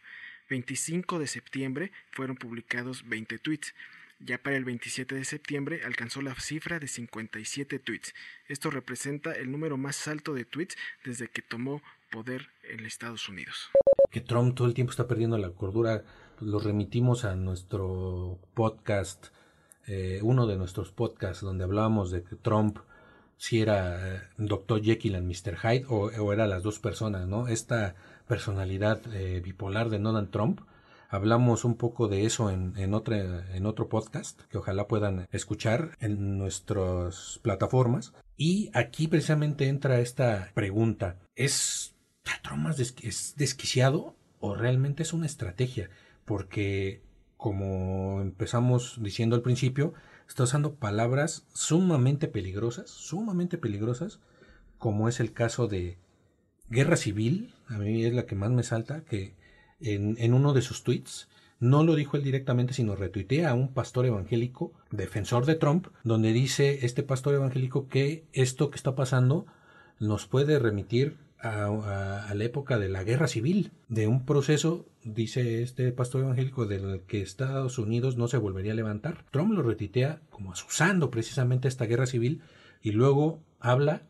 25 0.48 1.18
de 1.18 1.26
septiembre 1.26 1.92
fueron 2.10 2.36
publicados 2.36 3.06
20 3.08 3.38
tweets. 3.38 3.74
Ya 4.20 4.38
para 4.38 4.56
el 4.56 4.64
27 4.64 5.14
de 5.14 5.24
septiembre 5.24 5.82
alcanzó 5.84 6.22
la 6.22 6.34
cifra 6.34 6.80
de 6.80 6.88
57 6.88 7.78
tweets. 7.78 8.14
Esto 8.48 8.70
representa 8.70 9.32
el 9.32 9.52
número 9.52 9.76
más 9.76 10.08
alto 10.08 10.34
de 10.34 10.44
tweets 10.44 10.76
desde 11.04 11.28
que 11.28 11.42
tomó 11.42 11.82
poder 12.10 12.48
en 12.64 12.84
Estados 12.84 13.28
Unidos. 13.28 13.70
Que 14.10 14.20
Trump 14.20 14.56
todo 14.56 14.66
el 14.66 14.74
tiempo 14.74 14.90
está 14.90 15.06
perdiendo 15.06 15.38
la 15.38 15.50
cordura. 15.50 16.04
Lo 16.40 16.58
remitimos 16.58 17.24
a 17.24 17.36
nuestro 17.36 18.40
podcast, 18.54 19.28
eh, 19.88 20.20
uno 20.22 20.46
de 20.46 20.56
nuestros 20.56 20.92
podcasts 20.92 21.42
donde 21.42 21.64
hablábamos 21.64 22.10
de 22.10 22.22
que 22.22 22.36
Trump 22.36 22.78
si 23.38 23.60
era 23.60 24.16
eh, 24.16 24.20
Dr. 24.36 24.82
Jekyll 24.82 25.14
and 25.14 25.26
Mr. 25.26 25.56
Hyde 25.56 25.86
o, 25.88 26.10
o 26.10 26.32
era 26.32 26.46
las 26.46 26.62
dos 26.62 26.78
personas, 26.78 27.26
¿no? 27.26 27.48
Esta 27.48 27.94
personalidad 28.26 29.00
eh, 29.14 29.40
bipolar 29.40 29.88
de 29.88 29.98
Donald 29.98 30.30
Trump. 30.30 30.60
Hablamos 31.08 31.64
un 31.64 31.76
poco 31.76 32.08
de 32.08 32.26
eso 32.26 32.50
en, 32.50 32.74
en, 32.76 32.92
en 32.92 33.66
otro 33.66 33.88
podcast 33.88 34.42
que 34.50 34.58
ojalá 34.58 34.86
puedan 34.88 35.26
escuchar 35.32 35.96
en 36.00 36.36
nuestras 36.36 37.40
plataformas. 37.42 38.12
Y 38.36 38.70
aquí 38.74 39.08
precisamente 39.08 39.68
entra 39.68 40.00
esta 40.00 40.50
pregunta. 40.52 41.16
¿Es 41.34 41.94
Trump 42.42 42.64
más 42.64 42.78
es 42.78 43.34
desquiciado 43.36 44.16
o 44.38 44.54
realmente 44.54 45.02
es 45.02 45.14
una 45.14 45.24
estrategia? 45.24 45.88
Porque 46.26 47.00
como 47.38 48.20
empezamos 48.20 48.98
diciendo 49.00 49.36
al 49.36 49.42
principio, 49.42 49.94
está 50.28 50.42
usando 50.42 50.74
palabras 50.74 51.46
sumamente 51.54 52.26
peligrosas, 52.26 52.90
sumamente 52.90 53.56
peligrosas, 53.56 54.20
como 54.76 55.08
es 55.08 55.20
el 55.20 55.32
caso 55.32 55.68
de 55.68 55.96
guerra 56.68 56.96
civil, 56.96 57.54
a 57.68 57.78
mí 57.78 58.04
es 58.04 58.12
la 58.12 58.26
que 58.26 58.34
más 58.34 58.50
me 58.50 58.64
salta, 58.64 59.04
que 59.04 59.34
en, 59.80 60.34
uno 60.34 60.52
de 60.52 60.62
sus 60.62 60.82
tweets, 60.82 61.28
no 61.60 61.84
lo 61.84 61.94
dijo 61.94 62.16
él 62.16 62.24
directamente, 62.24 62.74
sino 62.74 62.96
retuitea 62.96 63.50
a 63.50 63.54
un 63.54 63.72
pastor 63.72 64.06
evangélico, 64.06 64.72
defensor 64.90 65.46
de 65.46 65.54
Trump, 65.54 65.86
donde 66.02 66.32
dice 66.32 66.84
este 66.84 67.04
pastor 67.04 67.34
evangélico 67.34 67.88
que 67.88 68.24
esto 68.32 68.70
que 68.70 68.76
está 68.76 68.96
pasando 68.96 69.46
nos 70.00 70.26
puede 70.26 70.58
remitir 70.58 71.16
a, 71.40 72.32
la 72.34 72.44
época 72.44 72.78
de 72.78 72.88
la 72.88 73.04
guerra 73.04 73.28
civil, 73.28 73.72
de 73.88 74.06
un 74.06 74.24
proceso, 74.24 74.86
dice 75.04 75.62
este 75.62 75.92
pastor 75.92 76.22
evangélico, 76.22 76.66
del 76.66 77.02
que 77.02 77.22
Estados 77.22 77.78
Unidos 77.78 78.16
no 78.16 78.28
se 78.28 78.38
volvería 78.38 78.72
a 78.72 78.76
levantar. 78.76 79.24
Trump 79.30 79.52
lo 79.52 79.62
retuitea 79.62 80.20
como 80.30 80.52
asusando 80.52 81.10
precisamente 81.10 81.68
esta 81.68 81.86
guerra 81.86 82.06
civil 82.06 82.42
y 82.82 82.92
luego 82.92 83.42
habla 83.60 84.02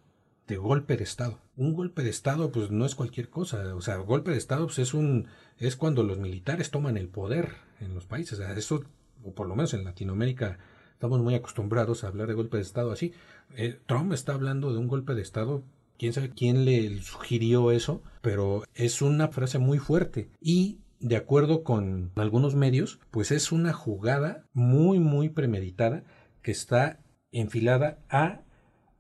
de 0.47 0.57
golpe 0.57 0.97
de 0.97 1.05
Estado. 1.05 1.39
Un 1.57 1.75
golpe 1.75 2.03
de 2.03 2.11
Estado, 2.11 2.51
pues 2.51 2.71
no 2.71 2.87
es 2.87 2.95
cualquier 2.95 3.29
cosa. 3.29 3.75
O 3.75 3.83
sea, 3.83 3.97
golpe 3.97 4.31
de 4.31 4.39
Estado 4.39 4.67
pues, 4.67 4.79
es 4.79 4.95
un 4.95 5.27
es 5.59 5.77
cuando 5.77 6.03
los 6.03 6.19
militares 6.19 6.71
toman 6.71 6.97
el 6.97 7.09
poder 7.09 7.53
en 7.81 7.95
los 7.95 8.07
países. 8.07 8.39
Eso, 8.39 8.85
o 9.25 9.33
por 9.33 9.47
lo 9.47 9.57
menos 9.57 9.75
en 9.75 9.85
Latinoamérica, 9.85 10.59
estamos 10.93 11.21
muy 11.21 11.35
acostumbrados 11.35 12.05
a 12.05 12.09
hablar 12.09 12.29
de 12.29 12.35
golpe 12.35 12.57
de 12.57 12.63
Estado 12.63 12.93
así. 12.93 13.13
Eh, 13.57 13.79
Trump 13.87 14.13
está 14.13 14.35
hablando 14.35 14.73
de 14.73 14.79
un 14.79 14.89
golpe 14.89 15.15
de 15.15 15.23
Estado. 15.23 15.63
Quién 15.99 16.13
sabe 16.13 16.31
quién 16.31 16.65
le 16.65 17.03
sugirió 17.03 17.73
eso, 17.73 18.03
pero 18.23 18.63
es 18.75 19.03
una 19.03 19.29
frase 19.29 19.59
muy 19.59 19.79
fuerte. 19.79 20.31
Y 20.41 20.79
de 21.01 21.17
acuerdo 21.17 21.65
con 21.65 22.13
algunos 22.15 22.55
medios, 22.55 23.01
pues 23.11 23.33
es 23.33 23.51
una 23.51 23.73
jugada 23.73 24.47
muy, 24.53 25.01
muy 25.01 25.29
premeditada 25.29 26.05
que 26.41 26.53
está 26.53 27.01
enfilada 27.33 27.99
a 28.09 28.43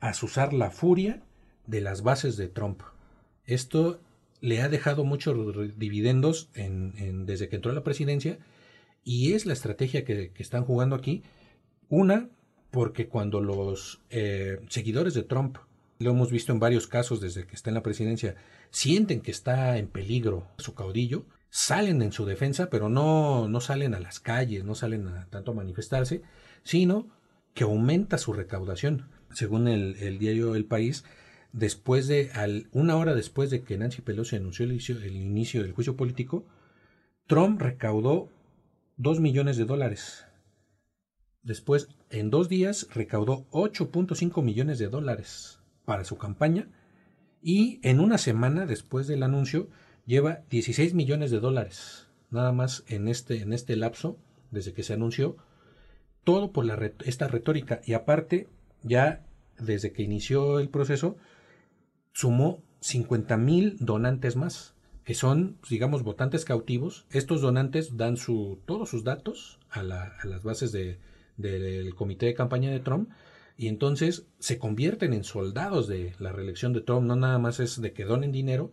asusar 0.00 0.52
la 0.52 0.70
furia 0.70 1.22
de 1.66 1.80
las 1.80 2.02
bases 2.02 2.36
de 2.36 2.48
Trump. 2.48 2.82
Esto 3.44 4.00
le 4.40 4.60
ha 4.62 4.68
dejado 4.68 5.04
muchos 5.04 5.36
dividendos 5.76 6.50
en, 6.54 7.26
desde 7.26 7.48
que 7.48 7.56
entró 7.56 7.72
a 7.72 7.74
la 7.74 7.84
presidencia 7.84 8.38
y 9.04 9.32
es 9.34 9.46
la 9.46 9.52
estrategia 9.52 10.04
que, 10.04 10.32
están 10.38 10.64
jugando 10.64 10.96
aquí. 10.96 11.22
Una, 11.88 12.28
porque 12.70 13.08
cuando 13.08 13.40
los 13.40 14.02
eh, 14.10 14.60
seguidores 14.68 15.14
de 15.14 15.22
Trump, 15.22 15.58
lo 15.98 16.10
hemos 16.10 16.30
visto 16.30 16.52
en 16.52 16.60
varios 16.60 16.86
casos 16.86 17.20
desde 17.20 17.46
que 17.46 17.54
está 17.54 17.70
en 17.70 17.74
la 17.74 17.82
presidencia, 17.82 18.36
sienten 18.70 19.20
que 19.20 19.30
está 19.30 19.78
en 19.78 19.88
peligro 19.88 20.46
su 20.58 20.74
caudillo, 20.74 21.26
salen 21.50 22.02
en 22.02 22.12
su 22.12 22.24
defensa, 22.24 22.70
pero 22.70 22.88
no, 22.88 23.48
no 23.48 23.60
salen 23.60 23.94
a 23.94 24.00
las 24.00 24.20
calles, 24.20 24.64
no 24.64 24.74
salen 24.74 25.08
a, 25.08 25.26
tanto 25.26 25.52
a 25.52 25.54
manifestarse, 25.54 26.22
sino 26.62 27.08
que 27.54 27.64
aumenta 27.64 28.18
su 28.18 28.32
recaudación. 28.32 29.08
Según 29.32 29.68
el, 29.68 30.18
diario 30.18 30.54
El 30.54 30.64
País, 30.64 31.04
después 31.52 32.06
de, 32.06 32.30
al, 32.32 32.68
una 32.72 32.96
hora 32.96 33.14
después 33.14 33.50
de 33.50 33.62
que 33.62 33.76
Nancy 33.76 34.00
Pelosi 34.00 34.36
anunció 34.36 34.64
el 34.64 34.72
inicio, 34.72 34.96
el 34.96 35.16
inicio 35.16 35.62
del 35.62 35.72
juicio 35.72 35.96
político, 35.96 36.46
Trump 37.26 37.60
recaudó 37.60 38.30
2 38.96 39.20
millones 39.20 39.56
de 39.56 39.64
dólares. 39.64 40.24
Después, 41.42 41.88
en 42.10 42.30
dos 42.30 42.48
días, 42.48 42.88
recaudó 42.94 43.46
8.5 43.50 44.42
millones 44.42 44.78
de 44.78 44.88
dólares 44.88 45.57
para 45.88 46.04
su 46.04 46.18
campaña 46.18 46.68
y 47.42 47.80
en 47.82 47.98
una 47.98 48.18
semana 48.18 48.66
después 48.66 49.06
del 49.06 49.22
anuncio 49.22 49.70
lleva 50.04 50.42
16 50.50 50.92
millones 50.92 51.30
de 51.30 51.40
dólares, 51.40 52.08
nada 52.30 52.52
más 52.52 52.84
en 52.88 53.08
este, 53.08 53.40
en 53.40 53.54
este 53.54 53.74
lapso, 53.74 54.18
desde 54.50 54.74
que 54.74 54.82
se 54.82 54.92
anunció, 54.92 55.38
todo 56.24 56.52
por 56.52 56.66
esta 57.06 57.26
retórica. 57.26 57.80
Y 57.86 57.94
aparte, 57.94 58.48
ya 58.82 59.24
desde 59.58 59.92
que 59.92 60.02
inició 60.02 60.58
el 60.58 60.68
proceso, 60.68 61.16
sumó 62.12 62.62
50 62.80 63.38
mil 63.38 63.78
donantes 63.80 64.36
más, 64.36 64.74
que 65.04 65.14
son, 65.14 65.56
digamos, 65.70 66.02
votantes 66.02 66.44
cautivos. 66.44 67.06
Estos 67.12 67.40
donantes 67.40 67.96
dan 67.96 68.18
su, 68.18 68.60
todos 68.66 68.90
sus 68.90 69.04
datos 69.04 69.58
a, 69.70 69.82
las 69.82 70.42
bases 70.42 70.70
del 70.70 71.94
comité 71.94 72.26
de 72.26 72.34
campaña 72.34 72.70
de 72.70 72.80
Trump 72.80 73.08
y 73.58 73.66
entonces 73.66 74.24
se 74.38 74.58
convierten 74.58 75.12
en 75.12 75.24
soldados 75.24 75.88
de 75.88 76.14
la 76.20 76.30
reelección 76.30 76.72
de 76.72 76.80
Trump. 76.80 77.06
No 77.06 77.16
nada 77.16 77.38
más 77.38 77.58
es 77.58 77.82
de 77.82 77.92
que 77.92 78.04
donen 78.04 78.30
dinero, 78.30 78.70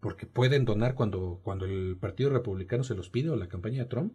porque 0.00 0.26
pueden 0.26 0.64
donar 0.64 0.96
cuando, 0.96 1.40
cuando 1.44 1.66
el 1.66 1.96
Partido 1.98 2.30
Republicano 2.30 2.82
se 2.82 2.96
los 2.96 3.08
pide 3.08 3.30
o 3.30 3.36
la 3.36 3.48
campaña 3.48 3.84
de 3.84 3.88
Trump, 3.88 4.12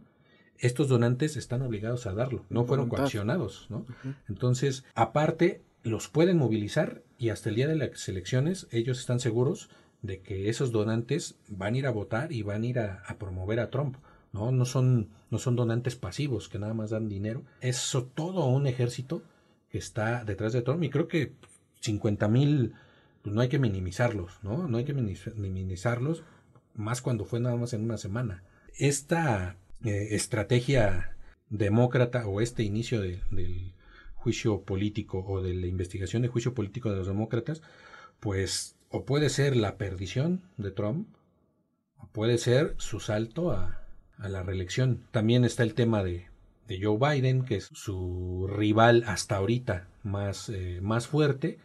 estos 0.58 0.89
donantes 0.89 1.38
están 1.38 1.62
obligados 1.62 2.05
a 2.05 2.13
darlo, 2.13 2.45
no 2.49 2.65
fueron 2.65 2.89
coaccionados, 2.89 3.67
¿no? 3.69 3.86
Entonces, 4.27 4.84
aparte, 4.93 5.62
los 5.84 6.10
pueden 6.10 6.38
movilizar 6.38 7.01
y 7.17 7.29
hasta 7.29 7.47
el 7.47 7.55
día 7.55 7.69
de 7.69 7.77
las 7.77 8.10
elecciones 8.10 8.67
ellos 8.71 8.99
están 8.99 9.21
seguros 9.21 9.69
de 10.01 10.19
que 10.19 10.49
esos 10.49 10.73
donantes 10.73 11.36
van 11.47 11.75
a 11.75 11.77
ir 11.77 11.88
a 11.88 11.91
votar 11.91 12.34
y 12.34 12.41
van 12.43 12.63
a 12.63 12.65
ir 12.65 12.79
a, 12.79 13.15
promover 13.17 13.62
a 13.62 13.69
Trump, 13.69 13.95
¿no? 14.34 14.51
No 14.51 14.65
son, 14.65 15.08
no 15.32 15.38
son 15.38 15.55
donantes 15.55 15.95
pasivos 15.95 16.49
que 16.49 16.60
nada 16.60 16.73
más 16.73 16.89
dan 16.89 17.08
dinero, 17.08 17.43
es 17.62 17.97
todo 18.15 18.45
un 18.47 18.67
ejército 18.67 19.23
está 19.71 20.23
detrás 20.23 20.53
de 20.53 20.62
Trump 20.62 20.84
y 20.84 20.89
creo 20.89 21.08
que 21.08 21.34
50 21.82 22.27
mil 22.27 22.73
pues 23.21 23.36
no 23.36 23.41
hay 23.41 23.49
que 23.49 23.60
minimizarlos, 23.60 24.39
¿no? 24.43 24.67
No 24.67 24.77
hay 24.77 24.86
que 24.86 24.93
minimizarlos, 24.93 26.23
más 26.73 27.01
cuando 27.01 27.25
fue 27.25 27.39
nada 27.39 27.55
más 27.58 27.73
en 27.73 27.84
una 27.84 27.97
semana. 27.97 28.43
Esta 28.77 29.58
eh, 29.84 30.10
estrategia 30.12 31.15
demócrata 31.49 32.27
o 32.27 32.41
este 32.41 32.63
inicio 32.63 33.01
del 33.01 33.73
juicio 34.15 34.62
político 34.62 35.23
o 35.25 35.41
de 35.41 35.53
la 35.53 35.67
investigación 35.67 36.21
de 36.21 36.27
juicio 36.27 36.53
político 36.53 36.89
de 36.89 36.97
los 36.97 37.08
demócratas, 37.08 37.62
pues 38.19 38.75
o 38.89 39.05
puede 39.05 39.29
ser 39.29 39.55
la 39.55 39.77
perdición 39.77 40.41
de 40.58 40.71
Trump, 40.71 41.08
o 41.97 42.08
puede 42.08 42.38
ser 42.38 42.75
su 42.77 42.99
salto 42.99 43.51
a, 43.51 43.86
la 44.17 44.43
reelección. 44.43 45.05
También 45.12 45.45
está 45.45 45.63
el 45.63 45.73
tema 45.73 46.03
de, 46.69 46.79
Joe 46.82 46.97
Biden, 46.97 47.43
que 47.43 47.58
es 47.58 47.69
su 47.73 48.47
rival 48.47 49.03
hasta 49.08 49.38
ahorita 49.38 49.88
más, 50.03 50.49
eh, 50.49 50.79
más 50.82 51.08
fuerte, 51.08 51.58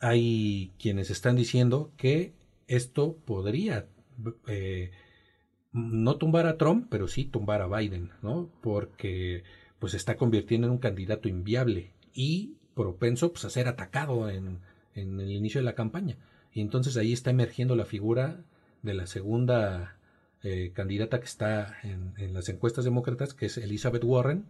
hay 0.00 0.72
quienes 0.78 1.10
están 1.10 1.36
diciendo 1.36 1.92
que 1.96 2.32
esto 2.66 3.16
podría 3.24 3.86
eh, 4.46 4.90
no 5.72 6.16
tumbar 6.16 6.46
a 6.46 6.56
Trump, 6.56 6.86
pero 6.90 7.08
sí 7.08 7.24
tumbar 7.24 7.62
a 7.62 7.66
Biden, 7.66 8.10
¿no? 8.22 8.50
Porque 8.62 9.44
pues 9.78 9.92
se 9.92 9.96
está 9.96 10.16
convirtiendo 10.16 10.66
en 10.66 10.72
un 10.72 10.78
candidato 10.78 11.28
inviable 11.28 11.92
y 12.14 12.54
propenso 12.74 13.32
pues, 13.32 13.44
a 13.44 13.50
ser 13.50 13.68
atacado 13.68 14.30
en, 14.30 14.60
en 14.94 15.20
el 15.20 15.30
inicio 15.30 15.60
de 15.60 15.64
la 15.64 15.74
campaña. 15.74 16.16
Y 16.52 16.60
entonces 16.60 16.96
ahí 16.96 17.12
está 17.12 17.30
emergiendo 17.30 17.76
la 17.76 17.84
figura 17.84 18.44
de 18.82 18.94
la 18.94 19.06
segunda 19.06 19.96
eh, 20.46 20.72
candidata 20.74 21.20
que 21.20 21.24
está 21.24 21.78
en, 21.82 22.34
las 22.34 22.50
encuestas 22.50 22.84
demócratas, 22.84 23.32
que 23.32 23.46
es 23.46 23.56
Elizabeth 23.56 24.04
Warren, 24.04 24.44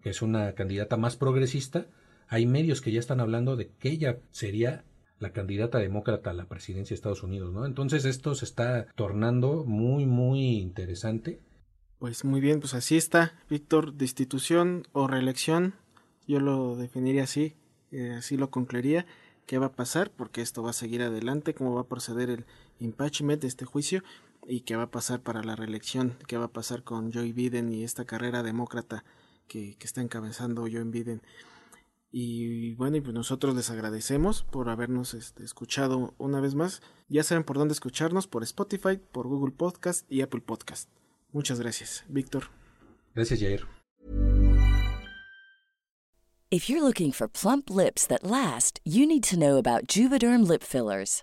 que 0.00 0.10
es 0.10 0.22
una 0.22 0.54
candidata 0.54 0.96
más 0.96 1.16
progresista. 1.16 1.86
Hay 2.28 2.46
medios 2.46 2.80
que 2.80 2.92
ya 2.92 3.00
están 3.00 3.18
hablando 3.18 3.56
de 3.56 3.68
que 3.80 3.88
ella 3.88 4.20
sería 4.30 4.84
la 5.18 5.32
candidata 5.32 5.78
demócrata 5.78 6.30
a 6.30 6.34
la 6.34 6.46
presidencia 6.46 6.94
de 6.94 6.94
Estados 6.94 7.24
Unidos, 7.24 7.52
¿no? 7.52 7.66
Entonces 7.66 8.04
esto 8.04 8.36
se 8.36 8.44
está 8.44 8.86
tornando 8.94 9.64
muy, 9.64 10.06
muy 10.06 10.58
interesante. 10.58 11.40
Pues 11.98 12.24
muy 12.24 12.40
bien, 12.40 12.60
pues 12.60 12.74
así 12.74 12.96
está, 12.96 13.34
Víctor, 13.50 13.94
destitución 13.94 14.86
o 14.92 15.08
reelección, 15.08 15.74
yo 16.28 16.38
lo 16.38 16.76
definiría 16.76 17.24
así, 17.24 17.56
eh, 17.90 18.14
así 18.16 18.36
lo 18.36 18.50
concluiría, 18.50 19.04
qué 19.46 19.58
va 19.58 19.66
a 19.66 19.72
pasar, 19.72 20.12
porque 20.12 20.42
esto 20.42 20.62
va 20.62 20.70
a 20.70 20.74
seguir 20.74 21.02
adelante, 21.02 21.54
cómo 21.54 21.74
va 21.74 21.80
a 21.80 21.88
proceder 21.88 22.30
el 22.30 22.44
impeachment 22.78 23.42
de 23.42 23.48
este 23.48 23.64
juicio 23.64 24.04
y 24.46 24.62
qué 24.62 24.76
va 24.76 24.84
a 24.84 24.90
pasar 24.90 25.22
para 25.22 25.42
la 25.42 25.56
reelección, 25.56 26.16
qué 26.26 26.36
va 26.36 26.46
a 26.46 26.52
pasar 26.52 26.82
con 26.82 27.12
Joe 27.12 27.32
Biden 27.32 27.72
y 27.72 27.84
esta 27.84 28.04
carrera 28.04 28.42
demócrata 28.42 29.04
que, 29.48 29.76
que 29.76 29.86
está 29.86 30.00
encabezando 30.00 30.62
Joe 30.62 30.84
Biden. 30.84 31.22
Y 32.12 32.74
bueno, 32.74 32.96
y 32.96 33.00
pues 33.00 33.14
nosotros 33.14 33.54
les 33.54 33.70
agradecemos 33.70 34.42
por 34.42 34.68
habernos 34.68 35.14
este, 35.14 35.44
escuchado 35.44 36.14
una 36.18 36.40
vez 36.40 36.54
más. 36.54 36.82
Ya 37.08 37.22
saben 37.22 37.44
por 37.44 37.56
dónde 37.56 37.72
escucharnos, 37.72 38.26
por 38.26 38.42
Spotify, 38.42 38.98
por 39.12 39.28
Google 39.28 39.52
Podcast 39.52 40.10
y 40.10 40.22
Apple 40.22 40.40
Podcast. 40.40 40.90
Muchas 41.32 41.60
gracias, 41.60 42.04
Víctor. 42.08 42.50
Gracias, 43.14 43.40
Jair. 43.40 43.66
If 46.50 46.68
you're 46.68 46.82
looking 46.82 47.12
for 47.12 47.28
plump 47.28 47.70
lips 47.70 48.04
that 48.08 48.24
last, 48.24 48.80
you 48.84 49.06
need 49.06 49.22
to 49.30 49.36
know 49.36 49.56
about 49.56 49.86
Juvederm 49.86 50.48
lip 50.48 50.64
fillers. 50.64 51.22